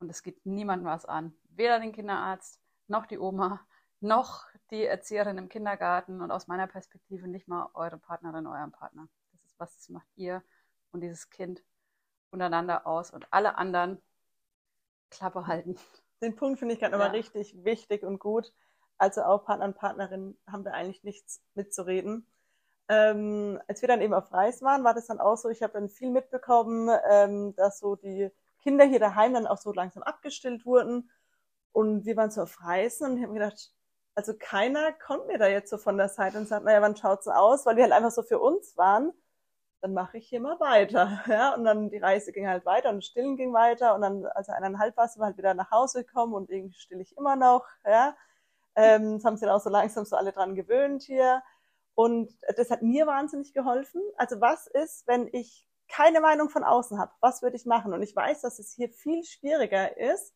Und 0.00 0.10
es 0.10 0.22
geht 0.22 0.44
niemandem 0.44 0.86
was 0.86 1.06
an. 1.06 1.34
Weder 1.44 1.80
den 1.80 1.92
Kinderarzt, 1.92 2.60
noch 2.86 3.06
die 3.06 3.18
Oma, 3.18 3.66
noch 4.00 4.44
die 4.70 4.84
Erzieherin 4.84 5.38
im 5.38 5.48
Kindergarten 5.48 6.20
und 6.20 6.30
aus 6.30 6.46
meiner 6.46 6.66
Perspektive 6.66 7.26
nicht 7.26 7.48
mal 7.48 7.70
eure 7.72 7.96
Partnerin, 7.96 8.46
euren 8.46 8.70
Partner. 8.70 9.08
Das 9.32 9.44
ist 9.44 9.58
was, 9.58 9.74
das 9.78 9.88
macht 9.88 10.08
ihr 10.14 10.42
und 10.90 11.00
dieses 11.00 11.30
Kind 11.30 11.64
untereinander 12.28 12.86
aus 12.86 13.10
und 13.10 13.32
alle 13.32 13.56
anderen 13.56 14.02
Klappe 15.08 15.46
halten. 15.46 15.76
Den 16.20 16.36
Punkt 16.36 16.58
finde 16.58 16.74
ich 16.74 16.80
gerade 16.80 16.92
ja. 16.92 16.98
nochmal 16.98 17.16
richtig 17.16 17.64
wichtig 17.64 18.02
und 18.02 18.18
gut. 18.18 18.52
Also 18.98 19.22
auch 19.22 19.42
Partner 19.46 19.64
und 19.64 19.78
Partnerin 19.78 20.36
haben 20.46 20.64
da 20.64 20.72
eigentlich 20.72 21.02
nichts 21.02 21.42
mitzureden. 21.54 22.26
Ähm, 22.88 23.60
als 23.66 23.82
wir 23.82 23.88
dann 23.88 24.00
eben 24.00 24.14
auf 24.14 24.32
Reis 24.32 24.62
waren, 24.62 24.84
war 24.84 24.94
das 24.94 25.06
dann 25.06 25.20
auch 25.20 25.36
so, 25.36 25.48
ich 25.48 25.62
habe 25.62 25.72
dann 25.72 25.88
viel 25.88 26.10
mitbekommen, 26.10 26.88
ähm, 27.10 27.54
dass 27.56 27.80
so 27.80 27.96
die 27.96 28.30
Kinder 28.62 28.84
hier 28.84 29.00
daheim 29.00 29.34
dann 29.34 29.46
auch 29.46 29.58
so 29.58 29.72
langsam 29.72 30.02
abgestillt 30.02 30.64
wurden. 30.66 31.10
Und 31.72 32.04
wir 32.06 32.16
waren 32.16 32.30
so 32.30 32.42
auf 32.42 32.62
Reisen 32.62 33.10
und 33.10 33.16
ich 33.16 33.22
habe 33.22 33.32
mir 33.32 33.40
gedacht, 33.40 33.72
also 34.14 34.32
keiner 34.38 34.92
kommt 34.92 35.26
mir 35.26 35.38
da 35.38 35.46
jetzt 35.46 35.70
so 35.70 35.78
von 35.78 35.98
der 35.98 36.08
Seite 36.08 36.38
und 36.38 36.48
sagt, 36.48 36.64
naja, 36.64 36.80
wann 36.80 36.96
schaut's 36.96 37.28
aus? 37.28 37.66
Weil 37.66 37.76
die 37.76 37.82
halt 37.82 37.92
einfach 37.92 38.10
so 38.10 38.22
für 38.22 38.38
uns 38.38 38.76
waren. 38.76 39.12
Dann 39.82 39.92
mache 39.94 40.18
ich 40.18 40.28
hier 40.28 40.40
mal 40.40 40.58
weiter. 40.60 41.22
Ja, 41.28 41.54
und 41.54 41.64
dann 41.64 41.90
die 41.90 41.98
Reise 41.98 42.32
ging 42.32 42.48
halt 42.48 42.64
weiter 42.66 42.90
und 42.90 43.04
Stillen 43.04 43.36
ging 43.36 43.52
weiter. 43.52 43.94
Und 43.94 44.02
dann, 44.02 44.24
also 44.26 44.52
eineinhalb 44.52 44.96
war, 44.96 45.08
sind 45.08 45.20
wir 45.20 45.26
halt 45.26 45.38
wieder 45.38 45.54
nach 45.54 45.70
Hause 45.70 46.04
gekommen 46.04 46.34
und 46.34 46.50
irgendwie 46.50 46.78
still 46.78 47.00
ich 47.00 47.16
immer 47.16 47.36
noch. 47.36 47.66
Ja, 47.84 48.16
ähm, 48.74 49.14
das 49.16 49.24
haben 49.24 49.36
sie 49.36 49.46
dann 49.46 49.54
auch 49.54 49.60
so 49.60 49.70
langsam 49.70 50.04
so 50.04 50.16
alle 50.16 50.32
dran 50.32 50.54
gewöhnt 50.54 51.02
hier. 51.02 51.42
Und 51.96 52.38
das 52.56 52.70
hat 52.70 52.82
mir 52.82 53.06
wahnsinnig 53.06 53.54
geholfen. 53.54 54.02
Also 54.16 54.40
was 54.40 54.66
ist, 54.66 55.06
wenn 55.08 55.28
ich 55.32 55.66
keine 55.88 56.20
Meinung 56.20 56.50
von 56.50 56.62
außen 56.62 56.98
habe? 56.98 57.10
Was 57.20 57.40
würde 57.42 57.56
ich 57.56 57.64
machen? 57.64 57.94
Und 57.94 58.02
ich 58.02 58.14
weiß, 58.14 58.42
dass 58.42 58.58
es 58.58 58.74
hier 58.74 58.90
viel 58.90 59.24
schwieriger 59.24 59.96
ist, 59.96 60.34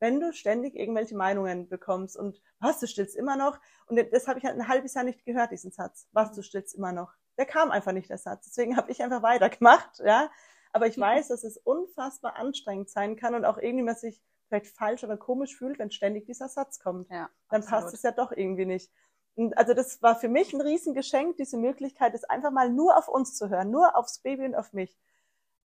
wenn 0.00 0.20
du 0.20 0.32
ständig 0.32 0.74
irgendwelche 0.74 1.14
Meinungen 1.14 1.68
bekommst 1.68 2.16
und 2.16 2.40
was, 2.60 2.80
du 2.80 2.86
stillst 2.86 3.14
immer 3.14 3.36
noch. 3.36 3.60
Und 3.86 4.00
das 4.10 4.26
habe 4.26 4.38
ich 4.38 4.44
halt 4.46 4.58
ein 4.58 4.68
halbes 4.68 4.94
Jahr 4.94 5.04
nicht 5.04 5.24
gehört, 5.26 5.52
diesen 5.52 5.70
Satz. 5.70 6.08
Was, 6.12 6.32
du 6.32 6.42
stillst 6.42 6.74
immer 6.74 6.92
noch. 6.92 7.12
Der 7.36 7.44
kam 7.44 7.70
einfach 7.70 7.92
nicht, 7.92 8.08
der 8.08 8.18
Satz. 8.18 8.46
Deswegen 8.46 8.76
habe 8.78 8.90
ich 8.90 9.02
einfach 9.02 9.22
weitergemacht, 9.22 10.00
ja. 10.04 10.30
Aber 10.72 10.86
ich 10.86 10.98
weiß, 10.98 11.28
dass 11.28 11.44
es 11.44 11.58
unfassbar 11.58 12.36
anstrengend 12.36 12.88
sein 12.88 13.16
kann 13.16 13.34
und 13.34 13.44
auch 13.44 13.58
irgendwie 13.58 13.84
man 13.84 13.96
sich 13.96 14.22
vielleicht 14.48 14.74
falsch 14.74 15.04
oder 15.04 15.18
komisch 15.18 15.56
fühlt, 15.56 15.78
wenn 15.78 15.90
ständig 15.90 16.24
dieser 16.24 16.48
Satz 16.48 16.80
kommt. 16.80 17.10
Ja, 17.10 17.28
Dann 17.50 17.60
absolut. 17.62 17.82
passt 17.82 17.94
es 17.94 18.02
ja 18.02 18.12
doch 18.12 18.32
irgendwie 18.32 18.66
nicht. 18.66 18.90
Und 19.34 19.56
also 19.56 19.74
das 19.74 20.02
war 20.02 20.16
für 20.16 20.28
mich 20.28 20.52
ein 20.52 20.60
Riesengeschenk, 20.60 21.36
diese 21.36 21.56
Möglichkeit, 21.56 22.14
es 22.14 22.24
einfach 22.24 22.50
mal 22.50 22.70
nur 22.70 22.96
auf 22.96 23.08
uns 23.08 23.34
zu 23.34 23.48
hören, 23.48 23.70
nur 23.70 23.96
aufs 23.96 24.18
Baby 24.18 24.44
und 24.44 24.54
auf 24.54 24.72
mich. 24.72 24.98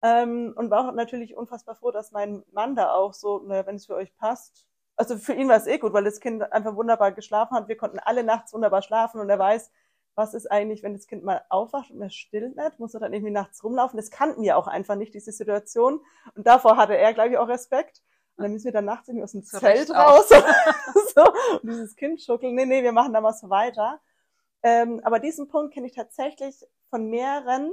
Ähm, 0.02 0.54
und 0.56 0.70
war 0.70 0.88
auch 0.88 0.92
natürlich 0.92 1.36
unfassbar 1.36 1.74
froh, 1.74 1.90
dass 1.90 2.12
mein 2.12 2.44
Mann 2.52 2.76
da 2.76 2.92
auch 2.92 3.14
so, 3.14 3.40
ne, 3.40 3.66
wenn 3.66 3.76
es 3.76 3.86
für 3.86 3.94
euch 3.96 4.16
passt, 4.16 4.66
also 4.96 5.18
für 5.18 5.34
ihn 5.34 5.48
war 5.48 5.56
es 5.56 5.66
eh 5.66 5.78
gut, 5.78 5.92
weil 5.92 6.04
das 6.04 6.20
Kind 6.20 6.42
einfach 6.52 6.74
wunderbar 6.74 7.12
geschlafen 7.12 7.54
hat. 7.54 7.68
Wir 7.68 7.76
konnten 7.76 7.98
alle 7.98 8.24
nachts 8.24 8.52
wunderbar 8.52 8.82
schlafen 8.82 9.20
und 9.20 9.28
er 9.28 9.38
weiß, 9.38 9.70
was 10.14 10.32
ist 10.32 10.50
eigentlich, 10.50 10.82
wenn 10.82 10.94
das 10.94 11.06
Kind 11.06 11.22
mal 11.22 11.42
aufwacht 11.50 11.90
und 11.90 12.00
er 12.00 12.08
stillt 12.08 12.56
nicht, 12.56 12.78
muss 12.78 12.94
er 12.94 13.00
dann 13.00 13.12
irgendwie 13.12 13.32
nachts 13.32 13.62
rumlaufen. 13.62 13.98
Das 13.98 14.10
kannten 14.10 14.42
wir 14.42 14.56
auch 14.56 14.66
einfach 14.66 14.96
nicht, 14.96 15.12
diese 15.12 15.32
Situation. 15.32 16.00
Und 16.34 16.46
davor 16.46 16.78
hatte 16.78 16.96
er, 16.96 17.12
glaube 17.12 17.30
ich, 17.30 17.38
auch 17.38 17.48
Respekt. 17.48 18.02
Und 18.36 18.44
dann 18.44 18.52
müssen 18.52 18.64
wir 18.64 18.72
dann 18.72 18.86
nachts 18.86 19.08
irgendwie 19.08 19.24
aus 19.24 19.32
dem 19.32 19.44
Zurecht 19.44 19.86
Zelt 19.86 19.90
raus. 19.90 20.30
so, 21.16 21.24
und 21.62 21.64
dieses 21.64 21.96
Kind 21.96 22.20
schuckeln. 22.20 22.54
Nee, 22.54 22.66
nee, 22.66 22.82
wir 22.82 22.92
machen 22.92 23.12
da 23.12 23.20
mal 23.20 23.32
so 23.32 23.50
weiter. 23.50 24.00
Ähm, 24.62 25.00
aber 25.04 25.18
diesen 25.18 25.48
Punkt 25.48 25.74
kenne 25.74 25.86
ich 25.86 25.94
tatsächlich 25.94 26.64
von 26.90 27.08
mehreren, 27.08 27.72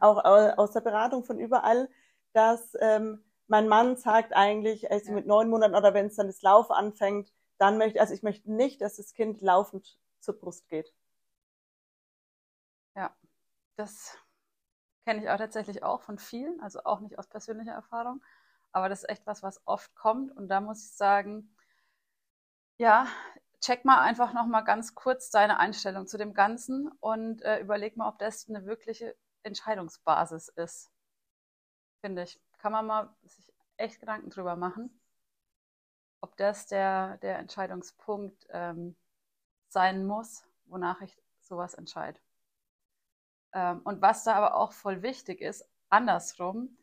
auch 0.00 0.24
aus 0.24 0.72
der 0.72 0.80
Beratung 0.80 1.24
von 1.24 1.38
überall, 1.38 1.88
dass 2.32 2.76
ähm, 2.80 3.24
mein 3.46 3.68
Mann 3.68 3.96
sagt 3.96 4.32
eigentlich, 4.32 4.90
also 4.90 5.10
ja. 5.10 5.14
mit 5.14 5.26
neun 5.26 5.50
Monaten 5.50 5.74
oder 5.74 5.92
wenn 5.92 6.06
es 6.06 6.16
dann 6.16 6.28
das 6.28 6.40
Laufen 6.42 6.72
anfängt, 6.72 7.32
dann 7.58 7.78
möchte, 7.78 8.00
also 8.00 8.14
ich 8.14 8.22
möchte 8.22 8.50
nicht, 8.50 8.80
dass 8.80 8.96
das 8.96 9.12
Kind 9.12 9.40
laufend 9.42 9.98
zur 10.20 10.38
Brust 10.38 10.68
geht. 10.68 10.92
Ja, 12.96 13.14
das 13.76 14.16
kenne 15.04 15.22
ich 15.22 15.28
auch 15.28 15.36
tatsächlich 15.36 15.82
auch 15.82 16.02
von 16.02 16.18
vielen, 16.18 16.60
also 16.60 16.80
auch 16.84 17.00
nicht 17.00 17.18
aus 17.18 17.26
persönlicher 17.26 17.72
Erfahrung. 17.72 18.22
Aber 18.72 18.88
das 18.88 19.02
ist 19.02 19.10
echt 19.10 19.26
was, 19.26 19.42
was 19.42 19.60
oft 19.66 19.94
kommt. 19.94 20.34
Und 20.36 20.48
da 20.48 20.60
muss 20.60 20.82
ich 20.82 20.92
sagen, 20.92 21.54
ja, 22.82 23.06
check 23.60 23.84
mal 23.84 24.00
einfach 24.00 24.32
nochmal 24.32 24.64
ganz 24.64 24.96
kurz 24.96 25.30
deine 25.30 25.60
Einstellung 25.60 26.08
zu 26.08 26.18
dem 26.18 26.34
Ganzen 26.34 26.88
und 26.98 27.40
äh, 27.42 27.60
überleg 27.60 27.96
mal, 27.96 28.08
ob 28.08 28.18
das 28.18 28.48
eine 28.48 28.66
wirkliche 28.66 29.14
Entscheidungsbasis 29.44 30.48
ist. 30.48 30.90
Finde 32.00 32.24
ich. 32.24 32.40
Kann 32.58 32.72
man 32.72 32.86
mal 32.86 33.14
sich 33.22 33.54
echt 33.76 34.00
Gedanken 34.00 34.30
drüber 34.30 34.56
machen, 34.56 35.00
ob 36.20 36.36
das 36.36 36.66
der, 36.66 37.18
der 37.18 37.38
Entscheidungspunkt 37.38 38.48
ähm, 38.50 38.96
sein 39.68 40.04
muss, 40.04 40.42
wonach 40.64 41.00
ich 41.02 41.16
sowas 41.40 41.74
entscheide. 41.74 42.18
Ähm, 43.52 43.80
und 43.84 44.02
was 44.02 44.24
da 44.24 44.34
aber 44.34 44.56
auch 44.56 44.72
voll 44.72 45.02
wichtig 45.02 45.40
ist, 45.40 45.64
andersrum, 45.88 46.76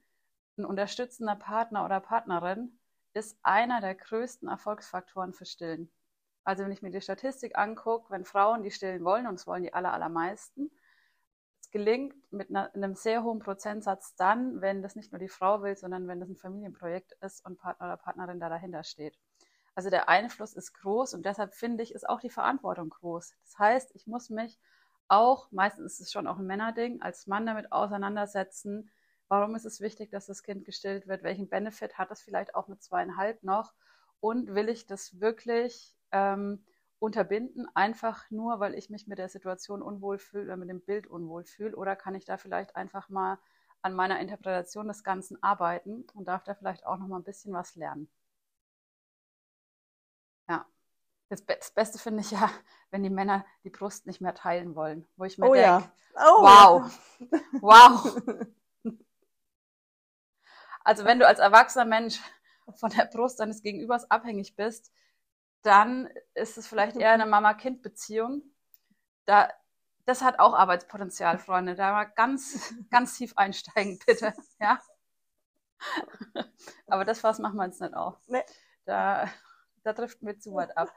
ein 0.57 0.63
unterstützender 0.63 1.35
Partner 1.35 1.83
oder 1.83 1.99
Partnerin 1.99 2.78
ist 3.13 3.37
einer 3.43 3.81
der 3.81 3.95
größten 3.95 4.47
Erfolgsfaktoren 4.47 5.33
für 5.33 5.45
Stillen. 5.45 5.91
Also 6.43 6.63
wenn 6.63 6.71
ich 6.71 6.81
mir 6.81 6.91
die 6.91 7.01
Statistik 7.01 7.57
angucke, 7.57 8.11
wenn 8.11 8.25
Frauen 8.25 8.63
die 8.63 8.71
stillen 8.71 9.03
wollen, 9.03 9.27
und 9.27 9.35
das 9.35 9.47
wollen 9.47 9.63
die 9.63 9.73
aller, 9.73 9.93
allermeisten, 9.93 10.71
es 11.61 11.69
gelingt 11.69 12.15
mit 12.31 12.49
einer, 12.49 12.73
einem 12.73 12.95
sehr 12.95 13.23
hohen 13.23 13.39
Prozentsatz 13.39 14.15
dann, 14.15 14.61
wenn 14.61 14.81
das 14.81 14.95
nicht 14.95 15.11
nur 15.11 15.19
die 15.19 15.29
Frau 15.29 15.61
will, 15.61 15.75
sondern 15.75 16.07
wenn 16.07 16.19
das 16.19 16.29
ein 16.29 16.37
Familienprojekt 16.37 17.13
ist 17.21 17.45
und 17.45 17.57
Partner 17.59 17.87
oder 17.87 17.97
Partnerin 17.97 18.39
da 18.39 18.49
dahinter 18.49 18.83
steht. 18.83 19.17
Also 19.75 19.89
der 19.89 20.09
Einfluss 20.09 20.53
ist 20.53 20.73
groß 20.73 21.13
und 21.13 21.25
deshalb 21.25 21.53
finde 21.53 21.83
ich, 21.83 21.93
ist 21.93 22.09
auch 22.09 22.19
die 22.19 22.29
Verantwortung 22.29 22.89
groß. 22.89 23.35
Das 23.43 23.59
heißt, 23.59 23.91
ich 23.95 24.07
muss 24.07 24.29
mich 24.29 24.59
auch, 25.07 25.51
meistens 25.51 25.93
ist 25.93 25.99
es 25.99 26.11
schon 26.11 26.27
auch 26.27 26.37
ein 26.37 26.47
Männerding, 26.47 27.01
als 27.01 27.27
Mann 27.27 27.45
damit 27.45 27.71
auseinandersetzen, 27.71 28.89
warum 29.29 29.55
ist 29.55 29.65
es 29.65 29.79
wichtig, 29.79 30.11
dass 30.11 30.25
das 30.25 30.43
Kind 30.43 30.65
gestillt 30.65 31.07
wird, 31.07 31.23
welchen 31.23 31.47
Benefit 31.47 31.97
hat 31.97 32.11
das 32.11 32.21
vielleicht 32.21 32.55
auch 32.55 32.67
mit 32.67 32.83
zweieinhalb 32.83 33.43
noch 33.43 33.73
und 34.19 34.53
will 34.53 34.67
ich 34.67 34.85
das 34.85 35.21
wirklich 35.21 35.95
ähm, 36.11 36.65
unterbinden, 36.97 37.67
einfach 37.75 38.29
nur, 38.29 38.59
weil 38.59 38.75
ich 38.75 38.89
mich 38.89 39.07
mit 39.07 39.19
der 39.19 39.29
Situation 39.29 39.81
unwohl 39.81 40.17
fühle 40.17 40.45
oder 40.45 40.57
mit 40.57 40.69
dem 40.69 40.81
Bild 40.81 41.07
unwohl 41.07 41.45
fühle 41.45 41.75
oder 41.75 41.95
kann 41.95 42.15
ich 42.15 42.25
da 42.25 42.37
vielleicht 42.37 42.75
einfach 42.75 43.07
mal 43.07 43.39
an 43.81 43.93
meiner 43.93 44.19
Interpretation 44.19 44.87
des 44.87 45.03
Ganzen 45.03 45.41
arbeiten 45.41 46.05
und 46.13 46.27
darf 46.27 46.43
da 46.43 46.53
vielleicht 46.53 46.85
auch 46.85 46.97
noch 46.97 47.07
mal 47.07 47.17
ein 47.17 47.23
bisschen 47.23 47.53
was 47.53 47.75
lernen. 47.75 48.09
Ja. 50.49 50.65
Das, 51.29 51.43
Be 51.43 51.55
das 51.57 51.71
Beste 51.71 51.99
finde 51.99 52.21
ich 52.21 52.31
ja, 52.31 52.49
wenn 52.91 53.03
die 53.03 53.09
Männer 53.09 53.45
die 53.63 53.69
Brust 53.69 54.07
nicht 54.07 54.19
mehr 54.19 54.33
teilen 54.33 54.75
wollen, 54.75 55.07
wo 55.15 55.23
ich 55.23 55.37
mir 55.37 55.47
oh, 55.47 55.53
denke, 55.53 55.67
ja. 55.67 55.91
oh, 56.15 56.41
wow, 56.41 56.99
wow. 57.61 58.47
Also 60.89 61.05
wenn 61.05 61.19
du 61.19 61.27
als 61.27 61.37
erwachsener 61.37 61.85
Mensch 61.85 62.19
von 62.73 62.89
der 62.89 63.05
Brust 63.05 63.39
deines 63.39 63.61
Gegenübers 63.61 64.09
abhängig 64.09 64.55
bist, 64.55 64.91
dann 65.61 66.09
ist 66.33 66.57
es 66.57 66.65
vielleicht 66.65 66.95
eher 66.97 67.11
eine 67.11 67.27
Mama-Kind-Beziehung. 67.27 68.41
Da, 69.25 69.49
das 70.07 70.23
hat 70.23 70.39
auch 70.39 70.55
Arbeitspotenzial, 70.55 71.37
Freunde. 71.37 71.75
Da 71.75 71.91
mal 71.91 72.05
ganz, 72.05 72.73
ganz 72.89 73.15
tief 73.15 73.33
einsteigen, 73.35 73.99
bitte. 74.03 74.33
Ja. 74.59 74.79
Aber 76.87 77.05
das 77.05 77.23
was 77.23 77.37
machen 77.37 77.57
wir 77.57 77.65
jetzt 77.67 77.81
nicht 77.81 77.93
auf. 77.93 78.17
Nee. 78.25 78.41
Da, 78.85 79.29
da 79.83 79.93
trifft 79.93 80.23
mir 80.23 80.39
zu 80.39 80.55
weit 80.55 80.75
ab. 80.75 80.91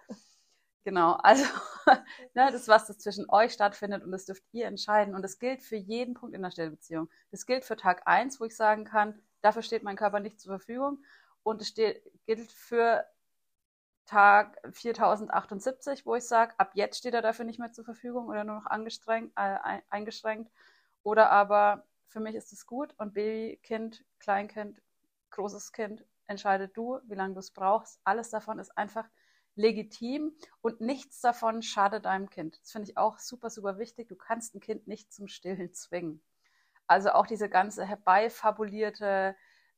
Genau, 0.84 1.12
also 1.16 1.44
ne, 2.32 2.50
das, 2.50 2.66
was 2.66 2.86
das 2.86 2.96
zwischen 2.96 3.28
euch 3.28 3.52
stattfindet 3.52 4.02
und 4.04 4.10
das 4.10 4.24
dürft 4.24 4.44
ihr 4.52 4.64
entscheiden. 4.64 5.14
Und 5.14 5.20
das 5.20 5.38
gilt 5.38 5.62
für 5.62 5.76
jeden 5.76 6.14
Punkt 6.14 6.34
in 6.34 6.40
der 6.40 6.50
Stellbeziehung. 6.50 7.10
Das 7.30 7.44
gilt 7.44 7.66
für 7.66 7.76
Tag 7.76 8.06
eins, 8.06 8.40
wo 8.40 8.46
ich 8.46 8.56
sagen 8.56 8.86
kann, 8.86 9.20
dafür 9.42 9.62
steht 9.62 9.82
mein 9.82 9.96
Körper 9.96 10.20
nicht 10.20 10.40
zur 10.40 10.58
Verfügung. 10.58 11.04
Und 11.42 11.60
es 11.60 11.68
steht, 11.68 12.02
gilt 12.24 12.50
für 12.50 13.04
Tag 14.06 14.58
4078, 14.72 16.06
wo 16.06 16.14
ich 16.16 16.24
sage, 16.24 16.54
ab 16.58 16.72
jetzt 16.74 16.98
steht 16.98 17.14
er 17.14 17.22
dafür 17.22 17.44
nicht 17.44 17.58
mehr 17.58 17.72
zur 17.72 17.84
Verfügung 17.84 18.28
oder 18.28 18.44
nur 18.44 18.56
noch 18.56 18.66
angestrengt, 18.66 19.32
äh, 19.36 19.80
eingeschränkt. 19.90 20.50
Oder 21.02 21.30
aber 21.30 21.86
für 22.08 22.20
mich 22.20 22.34
ist 22.34 22.52
es 22.52 22.66
gut 22.66 22.94
und 22.98 23.14
Baby, 23.14 23.58
Kind, 23.62 24.04
Kleinkind, 24.18 24.82
großes 25.30 25.72
Kind, 25.72 26.04
entscheidet 26.26 26.76
du, 26.76 27.00
wie 27.04 27.14
lange 27.14 27.34
du 27.34 27.40
es 27.40 27.50
brauchst. 27.50 28.00
Alles 28.04 28.30
davon 28.30 28.58
ist 28.58 28.76
einfach 28.76 29.08
legitim 29.54 30.34
und 30.60 30.80
nichts 30.80 31.20
davon 31.20 31.62
schadet 31.62 32.04
deinem 32.04 32.30
Kind. 32.30 32.60
Das 32.60 32.72
finde 32.72 32.90
ich 32.90 32.96
auch 32.96 33.18
super, 33.18 33.50
super 33.50 33.78
wichtig. 33.78 34.08
Du 34.08 34.16
kannst 34.16 34.54
ein 34.54 34.60
Kind 34.60 34.86
nicht 34.86 35.12
zum 35.12 35.28
Stillen 35.28 35.72
zwingen. 35.72 36.22
Also 36.86 37.10
auch 37.12 37.26
diese 37.26 37.48
ganze 37.48 37.84
herbeifabulierte 37.84 39.36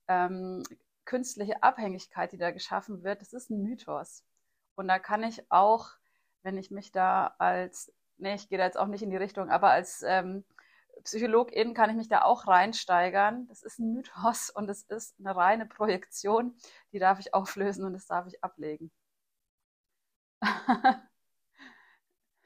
ähm, 0.08 0.62
künstliche 1.04 1.62
Abhängigkeit, 1.62 2.32
die 2.32 2.38
da 2.38 2.50
geschaffen 2.50 3.02
wird, 3.02 3.20
das 3.20 3.32
ist 3.32 3.50
ein 3.50 3.62
Mythos. 3.62 4.24
Und 4.74 4.88
da 4.88 4.98
kann 4.98 5.22
ich 5.22 5.50
auch, 5.50 5.90
wenn 6.42 6.58
ich 6.58 6.70
mich 6.70 6.92
da 6.92 7.34
als, 7.38 7.92
nee, 8.16 8.34
ich 8.34 8.48
gehe 8.48 8.58
da 8.58 8.64
jetzt 8.64 8.78
auch 8.78 8.86
nicht 8.86 9.02
in 9.02 9.10
die 9.10 9.16
Richtung, 9.16 9.50
aber 9.50 9.70
als 9.70 10.02
ähm, 10.02 10.44
Psychologin 11.02 11.74
kann 11.74 11.90
ich 11.90 11.96
mich 11.96 12.08
da 12.08 12.22
auch 12.22 12.46
reinsteigern. 12.46 13.46
Das 13.48 13.62
ist 13.62 13.78
ein 13.78 13.92
Mythos 13.92 14.50
und 14.54 14.68
es 14.68 14.82
ist 14.84 15.16
eine 15.18 15.36
reine 15.36 15.66
Projektion, 15.66 16.56
die 16.92 16.98
darf 16.98 17.18
ich 17.20 17.34
auflösen 17.34 17.84
und 17.84 17.92
das 17.94 18.06
darf 18.06 18.26
ich 18.26 18.42
ablegen. 18.42 18.90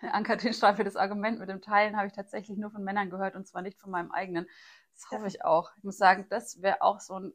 Ann-Kathrin 0.12 0.52
schreibt, 0.52 0.78
das 0.86 0.96
Argument 0.96 1.38
mit 1.38 1.48
dem 1.48 1.60
Teilen 1.60 1.96
habe 1.96 2.06
ich 2.06 2.12
tatsächlich 2.12 2.58
nur 2.58 2.70
von 2.70 2.84
Männern 2.84 3.10
gehört 3.10 3.34
und 3.34 3.46
zwar 3.46 3.62
nicht 3.62 3.78
von 3.78 3.90
meinem 3.90 4.12
eigenen. 4.12 4.46
Das 4.94 5.10
hoffe 5.10 5.26
ich 5.26 5.44
auch. 5.44 5.70
Ich 5.76 5.84
muss 5.84 5.96
sagen, 5.96 6.26
das 6.28 6.60
wäre 6.62 6.82
auch 6.82 7.00
so 7.00 7.18
ein 7.18 7.32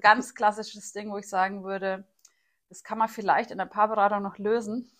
ganz 0.00 0.34
klassisches 0.34 0.92
Ding, 0.92 1.10
wo 1.10 1.18
ich 1.18 1.28
sagen 1.28 1.64
würde, 1.64 2.06
das 2.68 2.82
kann 2.82 2.98
man 2.98 3.08
vielleicht 3.08 3.50
in 3.50 3.58
der 3.58 3.66
Paarberatung 3.66 4.22
noch 4.22 4.38
lösen, 4.38 4.90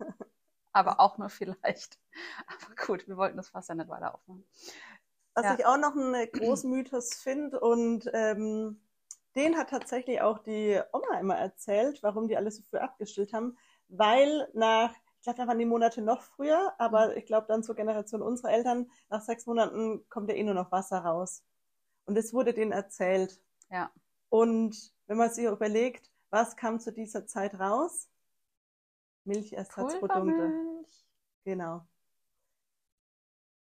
aber 0.72 1.00
auch 1.00 1.18
nur 1.18 1.28
vielleicht. 1.28 1.98
Aber 2.48 2.74
gut, 2.86 3.06
wir 3.06 3.16
wollten 3.16 3.36
das 3.36 3.50
fast 3.50 3.68
ja 3.68 3.76
nicht 3.76 3.88
weiter 3.88 4.14
aufmachen. 4.14 4.44
Was 5.34 5.44
ja. 5.44 5.54
ich 5.56 5.64
auch 5.64 5.78
noch 5.78 5.94
einen 5.94 6.30
großen 6.32 6.68
Mythos 6.68 7.14
finde 7.14 7.60
und 7.60 8.10
ähm, 8.12 8.80
den 9.36 9.56
hat 9.56 9.70
tatsächlich 9.70 10.20
auch 10.20 10.38
die 10.38 10.80
Oma 10.92 11.20
immer 11.20 11.36
erzählt, 11.36 12.02
warum 12.02 12.26
die 12.26 12.36
alles 12.36 12.56
so 12.56 12.62
früh 12.64 12.78
abgestillt 12.78 13.32
haben, 13.32 13.56
weil 13.88 14.48
nach, 14.54 14.92
ich 15.20 15.24
glaube, 15.24 15.36
da 15.36 15.46
waren 15.46 15.58
die 15.58 15.66
Monate 15.66 16.00
noch 16.00 16.22
früher, 16.22 16.72
aber 16.78 17.08
mhm. 17.08 17.18
ich 17.18 17.26
glaube 17.26 17.46
dann 17.46 17.62
zur 17.62 17.74
Generation 17.74 18.22
unserer 18.22 18.52
Eltern, 18.52 18.90
nach 19.10 19.20
sechs 19.20 19.44
Monaten 19.44 20.08
kommt 20.08 20.30
ja 20.30 20.34
eh 20.34 20.42
nur 20.42 20.54
noch 20.54 20.72
Wasser 20.72 21.00
raus. 21.00 21.44
Und 22.06 22.14
das 22.14 22.32
wurde 22.32 22.54
denen 22.54 22.72
erzählt. 22.72 23.38
Ja. 23.68 23.92
Und 24.30 24.94
wenn 25.08 25.18
man 25.18 25.28
sich 25.28 25.44
überlegt, 25.44 26.10
was 26.30 26.56
kam 26.56 26.80
zu 26.80 26.90
dieser 26.90 27.26
Zeit 27.26 27.60
raus? 27.60 28.08
Milchersatzprodukte. 29.24 30.86
Genau. 31.44 31.86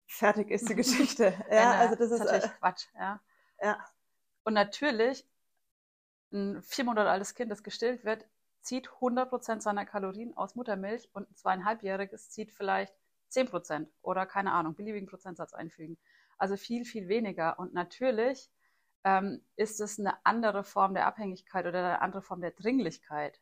Fertig 0.06 0.50
ist 0.50 0.68
die 0.68 0.74
Geschichte. 0.76 1.32
ja, 1.50 1.72
also 1.72 1.94
das 1.94 2.10
ist 2.10 2.18
natürlich 2.18 2.44
äh, 2.44 2.58
Quatsch. 2.58 2.86
Ja. 2.94 3.20
ja. 3.62 3.78
Und 4.44 4.52
natürlich, 4.52 5.26
ein 6.32 6.62
vier 6.62 6.84
Monate 6.84 7.08
altes 7.08 7.34
Kind, 7.34 7.50
das 7.50 7.62
gestillt 7.62 8.04
wird, 8.04 8.28
zieht 8.62 8.88
100% 8.88 9.60
seiner 9.60 9.86
Kalorien 9.86 10.36
aus 10.36 10.54
Muttermilch 10.54 11.08
und 11.12 11.30
ein 11.30 11.36
zweieinhalbjähriges 11.36 12.30
zieht 12.30 12.52
vielleicht 12.52 12.94
10% 13.30 13.86
oder 14.02 14.26
keine 14.26 14.52
Ahnung, 14.52 14.74
beliebigen 14.74 15.08
Prozentsatz 15.08 15.54
einfügen. 15.54 15.98
Also 16.38 16.56
viel, 16.56 16.84
viel 16.84 17.08
weniger. 17.08 17.58
Und 17.58 17.74
natürlich 17.74 18.50
ähm, 19.04 19.42
ist 19.56 19.80
es 19.80 19.98
eine 19.98 20.24
andere 20.24 20.64
Form 20.64 20.94
der 20.94 21.06
Abhängigkeit 21.06 21.66
oder 21.66 21.78
eine 21.78 22.02
andere 22.02 22.22
Form 22.22 22.40
der 22.40 22.50
Dringlichkeit, 22.52 23.40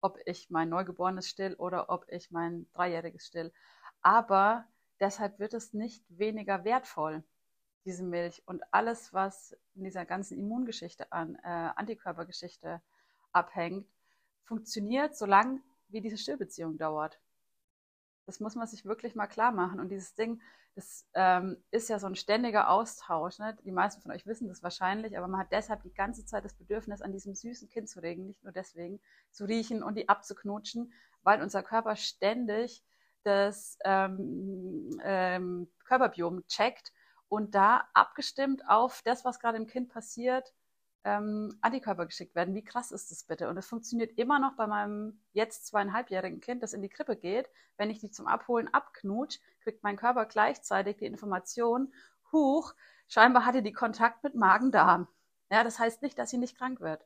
ob 0.00 0.18
ich 0.26 0.50
mein 0.50 0.68
Neugeborenes 0.68 1.28
still 1.28 1.54
oder 1.54 1.90
ob 1.90 2.06
ich 2.10 2.30
mein 2.30 2.66
Dreijähriges 2.72 3.26
still. 3.26 3.52
Aber 4.02 4.66
deshalb 5.00 5.38
wird 5.38 5.54
es 5.54 5.72
nicht 5.72 6.04
weniger 6.08 6.64
wertvoll, 6.64 7.24
diese 7.84 8.04
Milch. 8.04 8.42
Und 8.46 8.62
alles, 8.72 9.12
was 9.12 9.56
in 9.74 9.84
dieser 9.84 10.04
ganzen 10.04 10.38
Immungeschichte 10.38 11.10
an, 11.12 11.36
äh, 11.36 11.70
Antikörpergeschichte 11.76 12.80
abhängt, 13.32 13.86
funktioniert, 14.44 15.16
solange 15.16 15.60
wie 15.88 16.00
diese 16.00 16.18
Stillbeziehung 16.18 16.78
dauert. 16.78 17.18
Das 18.26 18.40
muss 18.40 18.54
man 18.54 18.66
sich 18.66 18.84
wirklich 18.84 19.14
mal 19.14 19.26
klar 19.26 19.52
machen. 19.52 19.80
Und 19.80 19.88
dieses 19.88 20.14
Ding, 20.14 20.40
das 20.76 21.06
ähm, 21.14 21.56
ist 21.70 21.88
ja 21.88 21.98
so 21.98 22.06
ein 22.06 22.14
ständiger 22.14 22.70
Austausch. 22.70 23.38
Ne? 23.38 23.56
Die 23.64 23.72
meisten 23.72 24.02
von 24.02 24.12
euch 24.12 24.26
wissen 24.26 24.48
das 24.48 24.62
wahrscheinlich, 24.62 25.18
aber 25.18 25.26
man 25.26 25.40
hat 25.40 25.52
deshalb 25.52 25.82
die 25.82 25.92
ganze 25.92 26.24
Zeit 26.24 26.44
das 26.44 26.54
Bedürfnis, 26.54 27.02
an 27.02 27.12
diesem 27.12 27.34
süßen 27.34 27.68
Kind 27.68 27.88
zu 27.88 28.00
regen, 28.00 28.26
nicht 28.26 28.42
nur 28.44 28.52
deswegen, 28.52 29.00
zu 29.32 29.44
riechen 29.44 29.82
und 29.82 29.96
die 29.96 30.08
abzuknutschen, 30.08 30.92
weil 31.22 31.42
unser 31.42 31.62
Körper 31.62 31.96
ständig 31.96 32.84
das 33.24 33.78
ähm, 33.84 34.98
ähm, 35.02 35.68
Körperbiom 35.84 36.46
checkt 36.46 36.92
und 37.28 37.54
da 37.54 37.88
abgestimmt 37.92 38.66
auf 38.68 39.02
das, 39.02 39.24
was 39.24 39.38
gerade 39.38 39.58
im 39.58 39.66
Kind 39.66 39.88
passiert, 39.88 40.52
ähm, 41.04 41.56
Antikörper 41.60 42.06
geschickt 42.06 42.34
werden. 42.34 42.54
Wie 42.54 42.64
krass 42.64 42.92
ist 42.92 43.10
das 43.10 43.24
bitte? 43.24 43.48
Und 43.48 43.56
es 43.56 43.66
funktioniert 43.66 44.18
immer 44.18 44.38
noch 44.38 44.56
bei 44.56 44.66
meinem 44.66 45.20
jetzt 45.32 45.66
zweieinhalbjährigen 45.66 46.40
Kind, 46.40 46.62
das 46.62 46.72
in 46.72 46.82
die 46.82 46.88
Krippe 46.88 47.16
geht. 47.16 47.48
Wenn 47.76 47.90
ich 47.90 48.00
die 48.00 48.10
zum 48.10 48.26
Abholen 48.26 48.68
abknutsch, 48.68 49.38
kriegt 49.62 49.82
mein 49.82 49.96
Körper 49.96 50.26
gleichzeitig 50.26 50.98
die 50.98 51.06
Information, 51.06 51.92
huch, 52.32 52.74
scheinbar 53.08 53.46
hatte 53.46 53.62
die 53.62 53.72
Kontakt 53.72 54.22
mit 54.22 54.34
Magen-Darm. 54.34 55.08
Ja, 55.50 55.64
das 55.64 55.78
heißt 55.78 56.02
nicht, 56.02 56.18
dass 56.18 56.30
sie 56.30 56.38
nicht 56.38 56.56
krank 56.56 56.80
wird. 56.80 57.04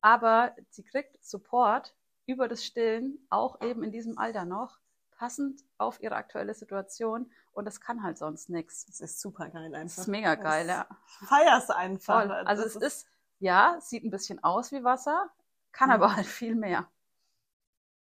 Aber 0.00 0.54
sie 0.70 0.82
kriegt 0.82 1.24
Support 1.24 1.94
über 2.26 2.48
das 2.48 2.64
Stillen, 2.64 3.18
auch 3.30 3.60
eben 3.60 3.82
in 3.82 3.92
diesem 3.92 4.18
Alter 4.18 4.44
noch, 4.44 4.78
passend 5.10 5.62
auf 5.78 6.00
ihre 6.00 6.16
aktuelle 6.16 6.54
Situation. 6.54 7.30
Und 7.52 7.66
das 7.66 7.80
kann 7.80 8.02
halt 8.02 8.18
sonst 8.18 8.48
nichts. 8.48 8.86
Das 8.86 9.00
ist 9.00 9.20
super 9.20 9.48
geil 9.48 9.74
einfach. 9.74 9.96
Das 9.96 9.98
ist 9.98 10.08
mega 10.08 10.34
geil, 10.36 10.66
ja. 10.66 10.86
Feier's 11.26 11.70
einfach. 11.70 12.22
Voll. 12.22 12.32
Also 12.32 12.62
das 12.64 12.76
es 12.76 12.82
ist, 12.82 13.06
ja, 13.42 13.76
sieht 13.80 14.04
ein 14.04 14.10
bisschen 14.10 14.42
aus 14.42 14.72
wie 14.72 14.84
Wasser, 14.84 15.30
kann 15.72 15.88
mhm. 15.88 15.94
aber 15.94 16.16
halt 16.16 16.26
viel 16.26 16.54
mehr. 16.54 16.88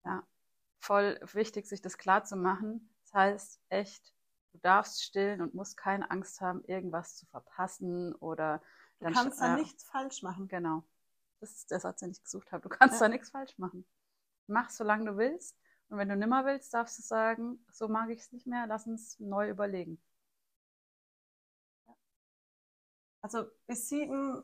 Ja, 0.04 0.22
voll 0.80 1.18
wichtig, 1.32 1.66
sich 1.66 1.80
das 1.80 1.96
klar 1.96 2.24
zu 2.24 2.36
machen. 2.36 2.92
Das 3.04 3.14
heißt 3.14 3.60
echt, 3.68 4.12
du 4.52 4.58
darfst 4.58 5.02
stillen 5.02 5.40
und 5.40 5.54
musst 5.54 5.76
keine 5.76 6.10
Angst 6.10 6.40
haben, 6.40 6.64
irgendwas 6.64 7.16
zu 7.16 7.26
verpassen 7.26 8.14
oder 8.16 8.60
Du 8.98 9.04
dann, 9.04 9.14
kannst 9.14 9.40
da 9.40 9.54
äh, 9.54 9.60
nichts 9.60 9.84
falsch 9.84 10.22
machen. 10.22 10.48
Genau. 10.48 10.82
Das 11.40 11.52
ist 11.52 11.70
der 11.70 11.78
Satz, 11.78 12.00
den 12.00 12.10
ich 12.10 12.22
gesucht 12.22 12.50
habe. 12.50 12.62
Du 12.62 12.68
kannst 12.68 13.00
ja. 13.00 13.06
da 13.06 13.08
nichts 13.08 13.30
falsch 13.30 13.56
machen. 13.58 13.86
Mach, 14.48 14.70
solange 14.70 15.04
du 15.04 15.16
willst. 15.16 15.56
Und 15.88 15.98
wenn 15.98 16.08
du 16.08 16.16
nimmer 16.16 16.44
willst, 16.44 16.74
darfst 16.74 16.98
du 16.98 17.02
sagen, 17.02 17.64
so 17.70 17.88
mag 17.88 18.10
ich 18.10 18.20
es 18.20 18.32
nicht 18.32 18.46
mehr, 18.46 18.66
lass 18.66 18.86
uns 18.86 19.18
neu 19.20 19.48
überlegen. 19.48 20.02
Also 23.22 23.44
bis 23.66 23.88
sieben 23.88 24.42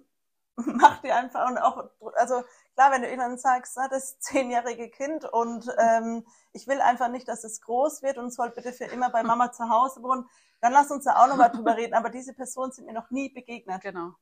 mach 0.67 1.01
dir 1.01 1.17
einfach 1.17 1.49
und 1.49 1.59
auch, 1.59 1.91
also 2.15 2.43
klar, 2.75 2.93
wenn 2.93 3.03
du 3.03 3.13
ihnen 3.13 3.39
sagst, 3.39 3.75
na, 3.77 3.89
das 3.89 4.19
zehnjährige 4.21 4.89
Kind 4.89 5.25
und 5.25 5.69
ähm, 5.79 6.25
ich 6.53 6.69
will 6.69 6.81
einfach 6.81 7.09
nicht, 7.09 7.27
dass 7.27 7.45
es 7.45 7.61
groß 7.61 8.03
wird 8.03 8.19
und 8.19 8.33
soll 8.33 8.51
bitte 8.51 8.73
für 8.73 8.85
immer 8.85 9.11
bei 9.11 9.23
Mama 9.23 9.53
zu 9.53 9.69
Hause 9.69 10.03
wohnen, 10.03 10.29
dann 10.61 10.73
lass 10.73 10.91
uns 10.91 11.05
da 11.05 11.23
auch 11.23 11.29
nochmal 11.29 11.51
drüber 11.53 11.77
reden. 11.77 11.95
Aber 11.95 12.09
diese 12.09 12.35
Personen 12.35 12.73
sind 12.73 12.87
mir 12.87 12.93
noch 12.93 13.11
nie 13.11 13.29
begegnet. 13.31 13.83
Genau. 13.83 14.15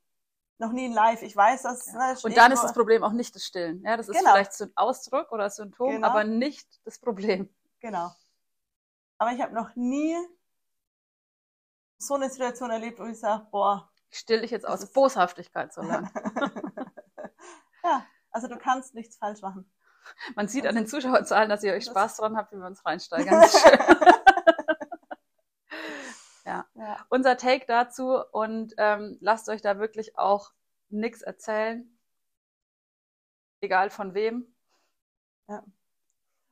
Noch 0.58 0.72
nie 0.72 0.88
live. 0.88 1.22
Ich 1.22 1.36
weiß, 1.36 1.62
dass. 1.62 1.86
Ja. 1.86 2.12
Ne, 2.12 2.18
und 2.22 2.36
dann 2.36 2.52
ist 2.52 2.62
das 2.62 2.72
Problem 2.72 3.02
auch 3.02 3.12
nicht 3.12 3.34
das 3.34 3.44
Stillen. 3.44 3.82
Ja, 3.84 3.96
das 3.96 4.08
ist 4.08 4.18
genau. 4.18 4.32
vielleicht 4.32 4.52
so 4.54 4.64
ein 4.64 4.72
Ausdruck 4.76 5.32
oder 5.32 5.50
Symptom, 5.50 5.90
genau. 5.90 6.08
aber 6.08 6.24
nicht 6.24 6.68
das 6.84 6.98
Problem. 6.98 7.48
Genau. 7.80 8.10
Aber 9.18 9.32
ich 9.32 9.40
habe 9.42 9.54
noch 9.54 9.74
nie 9.74 10.16
so 11.98 12.14
eine 12.14 12.28
Situation 12.28 12.70
erlebt, 12.70 12.98
wo 12.98 13.04
ich 13.04 13.18
sage, 13.18 13.46
boah, 13.50 13.91
still 14.12 14.44
ich 14.44 14.50
jetzt 14.50 14.66
aus 14.66 14.92
Boshaftigkeit 14.92 15.72
so 15.72 15.82
lang. 15.88 16.10
ja, 17.82 18.06
also 18.30 18.46
du 18.48 18.56
kannst 18.58 18.94
nichts 18.94 19.16
falsch 19.16 19.42
machen. 19.42 19.70
Man 20.34 20.48
sieht 20.48 20.66
an 20.66 20.74
den 20.74 20.86
Zuschauerzahlen, 20.86 21.48
dass 21.48 21.62
ihr 21.62 21.72
euch 21.72 21.84
Spaß 21.84 22.16
dran 22.18 22.36
habt, 22.36 22.52
wie 22.52 22.56
wir 22.56 22.66
uns 22.66 22.84
reinsteigern. 22.84 23.34
ja. 26.44 26.66
ja. 26.74 27.06
Unser 27.08 27.36
Take 27.36 27.66
dazu 27.66 28.20
und 28.32 28.74
ähm, 28.78 29.18
lasst 29.20 29.48
euch 29.48 29.62
da 29.62 29.78
wirklich 29.78 30.18
auch 30.18 30.52
nichts 30.88 31.22
erzählen. 31.22 31.88
Egal 33.60 33.90
von 33.90 34.14
wem. 34.14 34.52
Ja. 35.48 35.62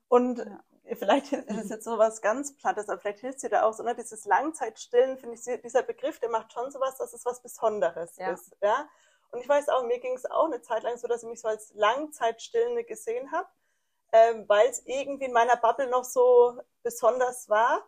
Und 0.08 0.38
ja 0.38 0.64
vielleicht 0.96 1.32
ist 1.32 1.50
es 1.50 1.68
jetzt 1.68 1.84
so 1.84 1.98
was 1.98 2.20
ganz 2.20 2.56
Plattes, 2.56 2.88
aber 2.88 3.00
vielleicht 3.00 3.20
hilft 3.20 3.42
dir 3.42 3.50
da 3.50 3.62
auch 3.62 3.72
so, 3.72 3.82
ne? 3.82 3.94
dieses 3.94 4.24
Langzeitstillen, 4.24 5.18
finde 5.18 5.36
ich, 5.36 5.62
dieser 5.62 5.82
Begriff, 5.82 6.18
der 6.20 6.30
macht 6.30 6.52
schon 6.52 6.70
sowas, 6.70 6.96
dass 6.98 7.12
es 7.12 7.24
was 7.24 7.42
Besonderes 7.42 8.16
ja. 8.16 8.32
ist, 8.32 8.56
ja. 8.62 8.88
Und 9.30 9.40
ich 9.40 9.48
weiß 9.48 9.68
auch, 9.68 9.84
mir 9.84 10.00
ging 10.00 10.14
es 10.14 10.26
auch 10.26 10.46
eine 10.46 10.60
Zeit 10.60 10.82
lang 10.82 10.96
so, 10.96 11.06
dass 11.06 11.22
ich 11.22 11.28
mich 11.28 11.40
so 11.40 11.48
als 11.48 11.72
Langzeitstillende 11.74 12.84
gesehen 12.84 13.30
habe, 13.30 13.48
ähm, 14.12 14.48
weil 14.48 14.68
es 14.68 14.84
irgendwie 14.86 15.26
in 15.26 15.32
meiner 15.32 15.56
Bubble 15.56 15.88
noch 15.88 16.04
so 16.04 16.58
besonders 16.82 17.48
war. 17.48 17.86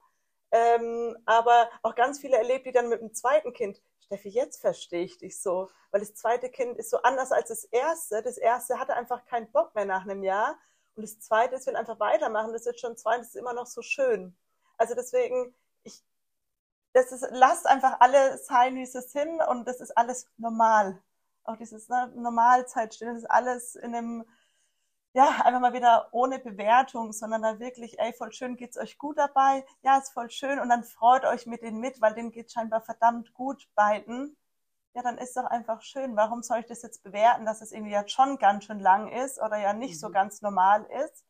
Ähm, 0.53 1.17
aber 1.25 1.69
auch 1.83 1.95
ganz 1.95 2.21
viele 2.21 2.37
erlebt, 2.37 2.67
die 2.67 2.73
dann 2.73 2.89
mit 2.89 3.01
dem 3.01 3.15
zweiten 3.15 3.53
Kind, 3.53 3.81
Steffi, 4.01 4.29
jetzt 4.29 4.61
verstehe 4.61 5.05
ich 5.05 5.19
dich 5.19 5.41
so, 5.41 5.71
weil 5.91 6.01
das 6.01 6.15
zweite 6.15 6.51
Kind 6.51 6.77
ist 6.79 6.91
so 6.91 6.99
anders 6.99 7.33
als 7.33 7.49
das 7.49 7.65
erste. 7.65 8.23
Das 8.23 8.37
erste 8.37 8.79
hatte 8.79 8.95
einfach 8.95 9.25
keinen 9.25 9.51
Bock 9.51 9.75
mehr 9.75 9.87
nach 9.87 10.03
einem 10.03 10.23
Jahr 10.23 10.59
und 10.95 11.03
das 11.03 11.21
Zweite 11.21 11.55
ist, 11.57 11.67
will 11.67 11.77
einfach 11.77 12.01
weitermachen. 12.01 12.53
Das 12.53 12.67
wird 12.67 12.81
schon 12.81 12.97
zwei, 12.97 13.17
das 13.19 13.29
ist 13.29 13.37
immer 13.37 13.55
noch 13.55 13.67
so 13.67 13.83
schön. 13.83 14.37
Also 14.77 14.95
deswegen, 14.95 15.55
ich, 15.85 16.03
das 16.93 17.13
ist, 17.13 17.27
lasst 17.31 17.67
einfach 17.67 18.01
alle 18.01 18.39
sein, 18.39 18.77
wie 18.77 18.87
sie 18.87 19.01
sind 19.01 19.41
und 19.49 19.67
das 19.67 19.81
ist 19.81 19.97
alles 19.97 20.27
normal. 20.37 21.03
Auch 21.45 21.57
dieses 21.57 21.89
ne, 21.89 22.13
Normalzeitstellen, 22.15 23.15
das 23.15 23.25
ist 23.25 23.31
alles 23.31 23.75
in 23.75 23.95
einem, 23.95 24.25
ja, 25.15 25.29
einfach 25.45 25.61
mal 25.61 25.73
wieder 25.73 26.09
ohne 26.13 26.39
Bewertung, 26.39 27.13
sondern 27.13 27.43
da 27.43 27.59
wirklich, 27.59 27.99
ey, 27.99 28.13
voll 28.13 28.33
schön, 28.33 28.57
geht's 28.57 28.79
euch 28.79 28.99
gut 28.99 29.19
dabei? 29.19 29.65
Ja, 29.83 29.99
ist 29.99 30.13
voll 30.13 30.31
schön 30.31 30.59
und 30.59 30.69
dann 30.69 30.85
freut 30.85 31.25
euch 31.25 31.47
mit 31.47 31.63
denen 31.63 31.81
mit, 31.81 32.01
weil 32.01 32.15
denen 32.15 32.33
geht 32.33 32.53
scheinbar 32.53 32.83
verdammt 32.83 33.33
gut 33.35 33.69
beiden 33.75 34.37
ja, 34.95 35.03
dann 35.03 35.19
ist 35.19 35.37
doch 35.37 35.45
einfach 35.45 35.83
schön. 35.83 36.17
Warum 36.17 36.43
soll 36.43 36.59
ich 36.59 36.67
das 36.67 36.83
jetzt 36.83 37.03
bewerten, 37.03 37.47
dass 37.47 37.63
es 37.63 37.73
irgendwie 37.73 37.93
jetzt 37.93 38.13
schon 38.13 38.39
ganz 38.39 38.65
schön 38.65 38.81
lang 38.81 39.11
ist 39.11 39.41
oder 39.41 39.57
ja 39.57 39.73
nicht 39.73 39.95
mhm. 39.95 39.99
so 39.99 40.11
ganz 40.11 40.43
normal 40.43 40.87
ist? 41.05 41.25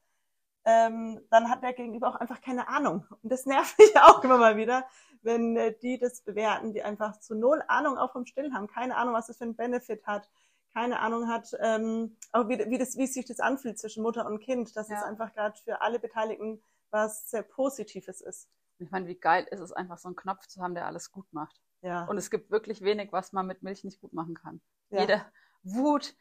Ähm, 0.64 1.20
dann 1.30 1.48
hat 1.48 1.62
der 1.62 1.72
Gegenüber 1.72 2.08
auch 2.08 2.16
einfach 2.16 2.40
keine 2.40 2.68
Ahnung. 2.68 3.06
Und 3.22 3.30
das 3.30 3.46
nervt 3.46 3.78
mich 3.78 3.96
auch 4.00 4.22
immer 4.24 4.38
mal 4.38 4.56
wieder, 4.56 4.84
wenn 5.22 5.56
äh, 5.56 5.74
die 5.80 5.98
das 5.98 6.22
bewerten, 6.22 6.72
die 6.72 6.82
einfach 6.82 7.18
zu 7.20 7.34
null 7.34 7.62
Ahnung 7.68 7.98
auch 7.98 8.12
vom 8.12 8.26
Stillen 8.26 8.54
haben, 8.54 8.66
keine 8.66 8.96
Ahnung, 8.96 9.14
was 9.14 9.26
das 9.26 9.38
für 9.38 9.44
einen 9.44 9.56
Benefit 9.56 10.06
hat, 10.06 10.28
keine 10.72 11.00
Ahnung 11.00 11.28
hat, 11.28 11.54
ähm, 11.60 12.16
auch 12.32 12.48
wie, 12.48 12.58
wie, 12.70 12.78
das, 12.78 12.96
wie 12.96 13.06
sich 13.06 13.26
das 13.26 13.40
anfühlt 13.40 13.78
zwischen 13.78 14.02
Mutter 14.02 14.26
und 14.26 14.40
Kind, 14.40 14.74
dass 14.76 14.88
ja. 14.88 14.96
es 14.96 15.02
einfach 15.02 15.34
gerade 15.34 15.58
für 15.58 15.82
alle 15.82 15.98
Beteiligten 15.98 16.62
was 16.90 17.30
sehr 17.30 17.42
Positives 17.42 18.20
ist. 18.20 18.48
Ich 18.78 18.90
meine, 18.90 19.06
wie 19.06 19.14
geil 19.14 19.46
ist 19.50 19.60
es 19.60 19.72
einfach, 19.72 19.98
so 19.98 20.08
einen 20.08 20.16
Knopf 20.16 20.46
zu 20.46 20.60
haben, 20.60 20.74
der 20.74 20.86
alles 20.86 21.10
gut 21.10 21.32
macht. 21.32 21.60
Ja. 21.82 22.04
Und 22.04 22.16
es 22.16 22.30
gibt 22.30 22.50
wirklich 22.50 22.80
wenig, 22.80 23.12
was 23.12 23.32
man 23.32 23.46
mit 23.46 23.62
Milch 23.62 23.84
nicht 23.84 24.00
gut 24.00 24.12
machen 24.12 24.34
kann. 24.34 24.60
Ja. 24.90 25.00
Jede 25.00 25.26
Wut, 25.62 26.14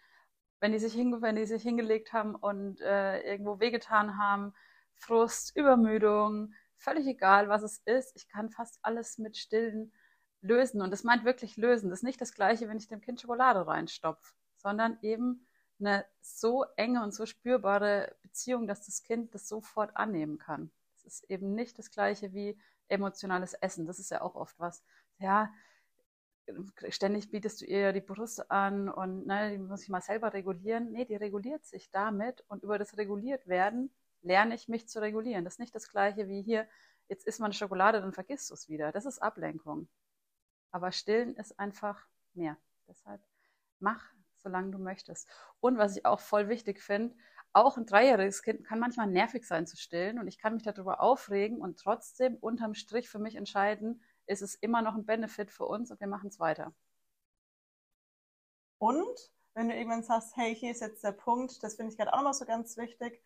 wenn 0.60 0.72
die 0.72 0.80
sich, 0.80 0.94
hinge 0.94 1.22
wenn 1.22 1.36
die 1.36 1.46
sich 1.46 1.64
hingelegt 1.64 2.14
haben 2.14 2.36
und 2.36 2.82
äh, 2.82 3.22
irgendwo 3.22 3.60
wehgetan 3.60 4.18
haben, 4.18 4.54
Frust, 4.96 5.56
Übermüdung, 5.56 6.54
völlig 6.78 7.08
egal, 7.08 7.50
was 7.50 7.64
es 7.64 7.80
ist. 7.86 8.16
Ich 8.16 8.28
kann 8.28 8.50
fast 8.50 8.80
alles 8.82 9.18
mit 9.18 9.38
Stillen 9.38 9.94
lösen. 10.42 10.82
Und 10.82 10.92
das 10.92 11.04
meint 11.04 11.26
wirklich 11.26 11.58
lösen. 11.58 11.90
Das 11.90 12.00
ist 12.00 12.04
nicht 12.04 12.22
das 12.22 12.34
Gleiche, 12.34 12.68
wenn 12.68 12.78
ich 12.78 12.88
dem 12.88 13.02
Kind 13.02 13.22
Schokolade 13.22 13.66
reinstopfe, 13.66 14.34
sondern 14.58 14.98
eben 15.02 15.48
eine 15.80 16.06
so 16.22 16.66
enge 16.76 17.04
und 17.04 17.14
so 17.14 17.26
spürbare 17.26 18.16
Beziehung, 18.22 18.68
dass 18.68 18.86
das 18.86 19.04
Kind 19.04 19.34
das 19.34 19.48
sofort 19.48 19.96
annehmen 19.96 20.38
kann. 20.38 20.72
Es 20.96 21.06
ist 21.06 21.30
eben 21.30 21.54
nicht 21.56 21.80
das 21.80 21.92
Gleiche 21.92 22.34
wie 22.34 22.60
emotionales 22.88 23.54
Essen. 23.54 23.88
Das 23.88 24.00
ist 24.00 24.12
ja 24.12 24.22
auch 24.22 24.36
oft 24.36 24.60
was 24.60 24.84
ja, 25.22 25.52
ständig 26.90 27.32
bietest 27.32 27.62
du 27.62 27.66
ihr 27.66 27.94
die 27.94 28.02
Brust 28.02 28.52
an 28.52 28.90
und 28.90 29.26
ne, 29.28 29.52
die 29.52 29.58
muss 29.58 29.84
ich 29.84 29.90
mal 29.90 30.02
selber 30.02 30.34
regulieren. 30.34 30.92
Nee, 30.92 31.06
die 31.06 31.16
reguliert 31.16 31.66
sich 31.66 31.90
damit 31.92 32.44
und 32.48 32.64
über 32.64 32.78
das 32.78 32.98
reguliert 32.98 33.48
werden 33.48 33.92
lerne 34.22 34.56
ich 34.56 34.68
mich 34.68 34.88
zu 34.88 35.02
regulieren. 35.02 35.44
Das 35.44 35.56
ist 35.56 35.60
nicht 35.60 35.76
das 35.76 35.90
gleiche 35.90 36.28
wie 36.28 36.42
hier, 36.42 36.68
jetzt 37.08 37.26
isst 37.26 37.40
man 37.40 37.54
Schokolade, 37.54 38.02
dann 38.02 38.14
vergisst 38.14 38.50
du 38.50 38.54
es 38.54 38.70
wieder. 38.70 38.92
Das 38.92 39.06
ist 39.06 39.20
Ablenkung. 39.20 39.90
Aber 40.72 40.92
stillen 40.92 41.36
ist 41.36 41.60
einfach 41.60 42.08
mehr. 42.34 42.58
Deshalb 42.88 43.22
mach, 43.80 44.04
solange 44.38 44.72
du 44.72 44.78
möchtest. 44.78 45.28
Und 45.60 45.78
was 45.78 45.98
ich 45.98 46.06
auch 46.06 46.20
voll 46.20 46.50
wichtig 46.50 46.82
finde, 46.82 47.16
auch 47.54 47.78
ein 47.78 47.86
dreijähriges 47.86 48.44
Kind 48.44 48.66
kann 48.66 48.80
manchmal 48.80 49.08
nervig 49.08 49.46
sein 49.46 49.68
zu 49.68 49.76
stillen 49.76 50.20
und 50.20 50.28
ich 50.28 50.38
kann 50.38 50.54
mich 50.54 50.64
darüber 50.64 51.02
aufregen 51.02 51.60
und 51.60 51.78
trotzdem 51.78 52.36
unterm 52.36 52.74
Strich 52.76 53.10
für 53.10 53.20
mich 53.20 53.36
entscheiden, 53.36 54.02
ist 54.32 54.42
es 54.42 54.56
immer 54.56 54.82
noch 54.82 54.96
ein 54.96 55.06
Benefit 55.06 55.52
für 55.52 55.66
uns 55.66 55.92
und 55.92 56.00
wir 56.00 56.08
machen 56.08 56.30
es 56.30 56.40
weiter. 56.40 56.74
Und 58.80 59.32
wenn 59.54 59.70
du 59.70 59.76
irgendwann 59.76 60.04
sagst, 60.04 60.36
hey, 60.38 60.56
hier 60.56 60.72
ist 60.72 60.82
jetzt 60.82 61.04
der 61.04 61.12
Punkt, 61.12 61.62
das 61.64 61.76
finde 61.76 61.92
ich 61.92 61.98
gerade 61.98 62.14
auch 62.14 62.18
nochmal 62.18 62.34
so 62.34 62.46
ganz 62.46 62.78
wichtig, 62.78 63.22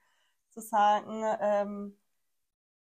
zu 0.49 0.61
sagen, 0.61 1.23
ähm, 1.39 1.97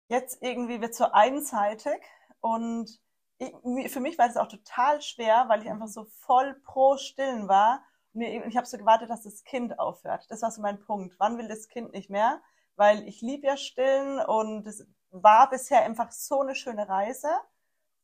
jetzt 0.09 0.43
irgendwie 0.43 0.81
wird 0.81 0.95
so 0.95 1.05
einseitig 1.13 2.01
und 2.41 3.01
ich, 3.39 3.93
für 3.93 4.01
mich 4.01 4.19
war 4.19 4.27
das 4.27 4.37
auch 4.37 4.49
total 4.49 5.01
schwer, 5.01 5.45
weil 5.49 5.63
ich 5.63 5.71
einfach 5.71 5.89
so 5.89 6.05
voll 6.05 6.55
pro 6.65 6.97
Stillen 6.97 7.49
war. 7.49 7.85
Und 8.15 8.23
ich 8.23 8.57
habe 8.57 8.67
so 8.67 8.79
gewartet, 8.79 9.11
dass 9.11 9.23
das 9.23 9.45
Kind 9.45 9.79
aufhört. 9.79 10.27
Das 10.29 10.43
war 10.43 10.51
so 10.51 10.61
mein 10.61 10.81
Punkt. 10.81 11.15
Wann 11.19 11.39
will 11.39 11.47
das 11.47 11.69
Kind 11.69 11.93
nicht 11.93 12.11
mehr? 12.11 12.41
Weil 12.75 13.07
ich 13.07 13.21
liebe 13.21 13.47
ja 13.47 13.57
Stillen 13.57 14.19
und 14.19 14.67
es 14.67 14.87
war 15.11 15.49
bisher 15.51 15.85
einfach 15.85 16.11
so 16.11 16.41
eine 16.41 16.55
schöne 16.55 16.89
Reise 16.89 17.29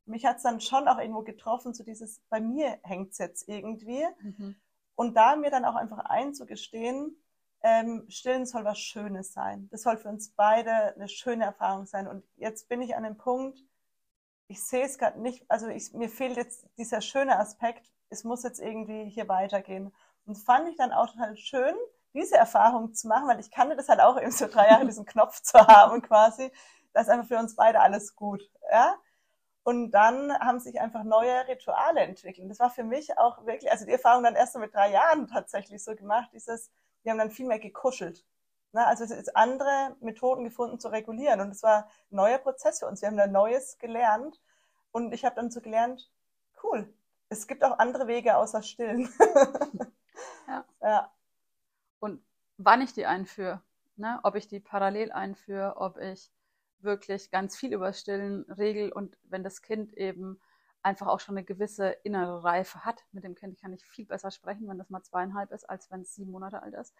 mich 0.07 0.25
hat 0.25 0.37
es 0.37 0.43
dann 0.43 0.61
schon 0.61 0.89
auch 0.89 0.99
irgendwo 0.99 1.23
getroffen, 1.23 1.75
so 1.75 1.85
dieses, 1.85 2.21
bei 2.29 2.41
mir 2.41 2.79
hängt 2.83 3.13
es 3.13 3.19
jetzt 3.19 3.49
irgendwie. 3.49 4.05
Mhm. 4.21 4.57
Und 4.97 5.17
da 5.17 5.37
mir 5.37 5.51
dann 5.51 5.65
auch 5.65 5.75
einfach 5.75 5.99
einzugestehen, 5.99 7.17
ähm, 7.63 8.05
Stillen 8.09 8.47
soll 8.47 8.65
was 8.65 8.79
Schönes 8.79 9.33
sein. 9.33 9.69
Das 9.71 9.83
soll 9.83 9.97
für 9.97 10.09
uns 10.09 10.31
beide 10.31 10.95
eine 10.95 11.09
schöne 11.09 11.45
Erfahrung 11.45 11.87
sein. 11.87 12.07
Und 12.07 12.23
jetzt 12.37 12.69
bin 12.69 12.83
ich 12.83 12.95
an 12.95 13.05
dem 13.05 13.17
Punkt, 13.17 13.59
ich 14.49 14.63
sehe 14.63 14.85
es 14.85 14.99
gerade 14.99 15.21
nicht, 15.21 15.51
also 15.51 15.69
ich, 15.69 15.93
mir 15.95 16.11
fehlt 16.11 16.37
jetzt 16.37 16.67
dieser 16.77 17.01
schöne 17.01 17.39
Aspekt, 17.39 17.91
es 18.11 18.23
muss 18.23 18.43
jetzt 18.43 18.61
irgendwie 18.61 19.09
hier 19.09 19.29
weitergehen. 19.29 19.93
Und 20.27 20.37
fand 20.37 20.69
ich 20.69 20.77
dann 20.77 20.93
auch 20.93 21.11
total 21.11 21.37
schön, 21.37 21.75
diese 22.13 22.37
Erfahrung 22.37 22.95
zu 22.95 23.09
machen, 23.09 23.29
weil 23.29 23.41
ich 23.41 23.51
kannte 23.51 23.77
das 23.77 23.89
halt 23.89 24.01
auch 24.01 24.21
eben 24.21 24.31
so 24.31 24.47
drei 24.47 24.69
Jahre, 24.69 24.87
diesen 24.87 25.07
Knopf 25.07 25.41
zu 25.41 25.59
haben 25.67 26.03
quasi. 26.03 26.53
Das 26.93 27.05
ist 27.05 27.09
einfach 27.09 27.29
für 27.29 27.39
uns 27.39 27.57
beide 27.57 27.81
alles 27.81 28.15
gut. 28.15 28.43
Ja? 28.71 28.95
Und 29.65 29.93
dann 29.93 30.33
haben 30.39 30.61
sich 30.61 30.79
einfach 30.79 31.05
neue 31.05 31.49
Rituale 31.49 32.01
entwickelt. 32.01 32.51
Das 32.51 32.61
war 32.61 32.71
für 32.71 32.85
mich 32.85 33.17
auch 33.17 33.47
wirklich, 33.47 33.73
also 33.73 33.87
die 33.87 33.93
Erfahrung 33.93 34.23
dann 34.23 34.37
erst 34.37 34.53
so 34.53 34.59
mit 34.59 34.75
drei 34.75 34.91
Jahren 34.91 35.27
tatsächlich 35.27 35.83
so 35.83 35.97
gemacht, 35.97 36.31
dieses, 36.35 36.71
wir 37.03 37.13
haben 37.13 37.19
dann 37.19 37.31
viel 37.31 37.47
mehr 37.47 37.59
gekuschelt. 37.59 38.27
Ne? 38.73 38.87
Also 38.87 39.05
es 39.05 39.11
ist 39.11 39.35
andere 39.35 39.97
Methoden 40.01 40.45
gefunden 40.45 40.79
zu 40.79 40.89
regulieren. 40.89 41.41
Und 41.41 41.51
es 41.51 41.63
war 41.63 41.85
ein 42.11 42.17
neuer 42.17 42.39
Prozess 42.39 42.81
für 42.81 42.87
uns. 42.87 43.01
Wir 43.01 43.09
haben 43.09 43.17
da 43.17 43.27
Neues 43.27 43.79
gelernt. 43.79 44.39
Und 44.93 45.13
ich 45.15 45.25
habe 45.25 45.35
dann 45.35 45.51
so 45.51 45.63
gelernt, 45.63 46.13
cool, 46.63 46.93
es 47.31 47.47
gibt 47.47 47.65
auch 47.65 47.79
andere 47.79 48.07
Wege 48.07 48.37
außer 48.37 48.63
Stillen. 48.63 49.09
ja. 50.47 50.65
ja. 50.83 51.13
Und 52.01 52.23
wann 52.59 52.83
ich 52.83 52.93
die 52.93 53.07
einführe, 53.07 53.63
ne? 53.97 54.21
ob 54.25 54.35
ich 54.35 54.47
die 54.47 54.61
parallel 54.61 55.11
einführe, 55.11 55.79
ob 55.79 55.97
ich 55.97 56.31
wirklich 56.85 57.31
ganz 57.31 57.57
viel 57.57 57.73
über 57.73 57.93
Stillen 57.93 58.45
regel 58.51 58.93
und 58.93 59.17
wenn 59.25 59.43
das 59.43 59.63
Kind 59.63 59.93
eben 59.95 60.41
einfach 60.85 61.07
auch 61.07 61.21
schon 61.21 61.37
eine 61.37 61.45
gewisse 61.45 61.89
innere 62.03 62.45
Reife 62.45 62.85
hat. 62.85 63.05
Mit 63.13 63.25
dem 63.25 63.35
Kind 63.35 63.59
kann 63.59 63.73
ich 63.73 63.85
viel 63.85 64.07
besser 64.07 64.31
sprechen, 64.31 64.69
wenn 64.69 64.79
das 64.79 64.91
mal 64.91 65.03
zweieinhalb 65.03 65.51
ist, 65.51 65.69
als 65.69 65.91
wenn 65.91 66.03
es 66.03 66.15
sieben 66.15 66.31
Monate 66.31 66.63
alt 66.63 66.75
ist. 66.75 66.95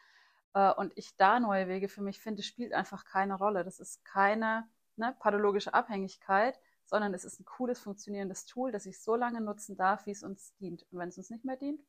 Äh, 0.55 0.73
und 0.73 0.93
ich 0.97 1.17
da 1.17 1.39
neue 1.39 1.69
Wege 1.69 1.89
für 1.89 2.03
mich 2.03 2.19
finde, 2.21 2.43
spielt 2.43 2.73
einfach 2.73 3.05
keine 3.05 3.35
Rolle. 3.35 3.63
Das 3.63 3.81
ist 3.81 4.05
keine 4.05 4.67
ne, 4.97 5.15
pathologische 5.21 5.75
Abhängigkeit, 5.75 6.59
sondern 6.87 7.13
es 7.15 7.25
ist 7.25 7.41
ein 7.41 7.45
cooles, 7.45 7.79
funktionierendes 7.81 8.47
Tool, 8.47 8.73
das 8.73 8.87
ich 8.87 9.01
so 9.03 9.17
lange 9.17 9.41
nutzen 9.41 9.77
darf, 9.77 10.07
wie 10.07 10.13
es 10.13 10.23
uns 10.23 10.55
dient. 10.57 10.87
Und 10.91 10.99
wenn 10.99 11.11
es 11.11 11.19
uns 11.19 11.31
nicht 11.31 11.45
mehr 11.45 11.57
dient, 11.57 11.81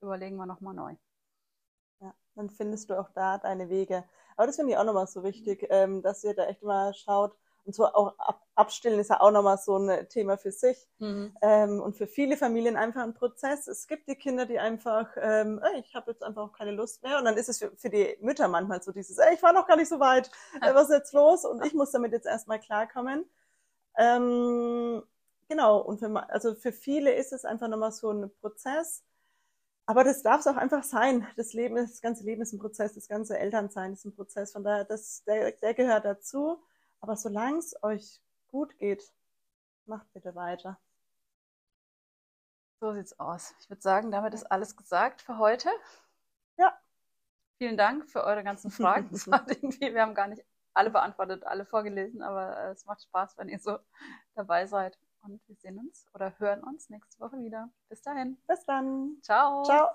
überlegen 0.00 0.36
wir 0.36 0.46
nochmal 0.46 0.74
neu. 0.74 0.94
Ja, 2.00 2.14
dann 2.34 2.48
findest 2.48 2.90
du 2.90 2.98
auch 2.98 3.10
da 3.10 3.38
deine 3.38 3.68
Wege. 3.68 4.04
Aber 4.40 4.46
das 4.46 4.56
finde 4.56 4.72
ich 4.72 4.78
auch 4.78 4.84
nochmal 4.84 5.06
so 5.06 5.22
wichtig, 5.22 5.66
ähm, 5.68 6.00
dass 6.00 6.24
ihr 6.24 6.32
da 6.32 6.46
echt 6.46 6.62
mal 6.62 6.94
schaut, 6.94 7.36
und 7.66 7.74
so 7.74 7.84
auch 7.84 8.18
ab, 8.18 8.42
abstillen 8.54 8.98
ist 8.98 9.10
ja 9.10 9.20
auch 9.20 9.30
nochmal 9.30 9.58
so 9.58 9.76
ein 9.76 10.08
Thema 10.08 10.38
für 10.38 10.50
sich. 10.50 10.88
Mhm. 10.98 11.36
Ähm, 11.42 11.82
und 11.82 11.94
für 11.94 12.06
viele 12.06 12.38
Familien 12.38 12.78
einfach 12.78 13.02
ein 13.02 13.12
Prozess. 13.12 13.68
Es 13.68 13.86
gibt 13.86 14.08
die 14.08 14.14
Kinder, 14.14 14.46
die 14.46 14.58
einfach, 14.58 15.10
ähm, 15.20 15.60
ey, 15.62 15.80
ich 15.80 15.94
habe 15.94 16.12
jetzt 16.12 16.22
einfach 16.22 16.44
auch 16.44 16.52
keine 16.52 16.70
Lust 16.70 17.02
mehr. 17.02 17.18
Und 17.18 17.26
dann 17.26 17.36
ist 17.36 17.50
es 17.50 17.58
für, 17.58 17.70
für 17.76 17.90
die 17.90 18.16
Mütter 18.22 18.48
manchmal 18.48 18.82
so 18.82 18.92
dieses, 18.92 19.18
ey, 19.18 19.34
ich 19.34 19.42
war 19.42 19.52
noch 19.52 19.66
gar 19.66 19.76
nicht 19.76 19.90
so 19.90 20.00
weit, 20.00 20.30
äh, 20.62 20.74
was 20.74 20.84
ist 20.84 20.96
jetzt 20.96 21.12
los? 21.12 21.44
Und 21.44 21.62
ich 21.66 21.74
muss 21.74 21.90
damit 21.90 22.12
jetzt 22.12 22.26
erstmal 22.26 22.60
klarkommen. 22.60 23.28
Ähm, 23.98 25.02
genau, 25.50 25.80
und 25.80 25.98
für, 25.98 26.30
also 26.30 26.54
für 26.54 26.72
viele 26.72 27.12
ist 27.12 27.34
es 27.34 27.44
einfach 27.44 27.68
nochmal 27.68 27.92
so 27.92 28.10
ein 28.10 28.30
Prozess. 28.40 29.04
Aber 29.90 30.04
das 30.04 30.22
darf 30.22 30.38
es 30.38 30.46
auch 30.46 30.56
einfach 30.56 30.84
sein. 30.84 31.26
Das 31.34 31.52
Leben, 31.52 31.74
das 31.74 32.00
ganze 32.00 32.22
Leben 32.22 32.42
ist 32.42 32.52
ein 32.52 32.60
Prozess, 32.60 32.94
das 32.94 33.08
ganze 33.08 33.36
Elternsein 33.36 33.92
ist 33.92 34.04
ein 34.04 34.14
Prozess. 34.14 34.52
Von 34.52 34.62
daher, 34.62 34.84
das, 34.84 35.24
der, 35.24 35.50
der 35.50 35.74
gehört 35.74 36.04
dazu. 36.04 36.62
Aber 37.00 37.16
solange 37.16 37.58
es 37.58 37.74
euch 37.82 38.22
gut 38.52 38.78
geht, 38.78 39.12
macht 39.86 40.06
bitte 40.12 40.36
weiter. 40.36 40.78
So 42.78 42.92
sieht's 42.92 43.18
aus. 43.18 43.52
Ich 43.58 43.68
würde 43.68 43.82
sagen, 43.82 44.12
damit 44.12 44.32
ist 44.32 44.44
alles 44.44 44.76
gesagt 44.76 45.22
für 45.22 45.38
heute. 45.38 45.68
Ja. 46.56 46.78
Vielen 47.58 47.76
Dank 47.76 48.08
für 48.08 48.22
eure 48.22 48.44
ganzen 48.44 48.70
Fragen. 48.70 49.08
Das 49.10 49.26
war 49.26 49.44
irgendwie, 49.48 49.92
wir 49.92 50.02
haben 50.02 50.14
gar 50.14 50.28
nicht 50.28 50.44
alle 50.72 50.90
beantwortet, 50.90 51.42
alle 51.42 51.66
vorgelesen, 51.66 52.22
aber 52.22 52.56
äh, 52.56 52.70
es 52.70 52.86
macht 52.86 53.02
Spaß, 53.02 53.36
wenn 53.38 53.48
ihr 53.48 53.58
so 53.58 53.76
dabei 54.36 54.68
seid. 54.68 54.96
Und 55.22 55.40
wir 55.48 55.56
sehen 55.56 55.78
uns 55.78 56.06
oder 56.14 56.38
hören 56.38 56.62
uns 56.62 56.88
nächste 56.90 57.18
Woche 57.20 57.38
wieder. 57.42 57.68
Bis 57.88 58.02
dahin. 58.02 58.38
Bis 58.46 58.64
dann. 58.64 59.16
Ciao. 59.22 59.62
Ciao. 59.64 59.94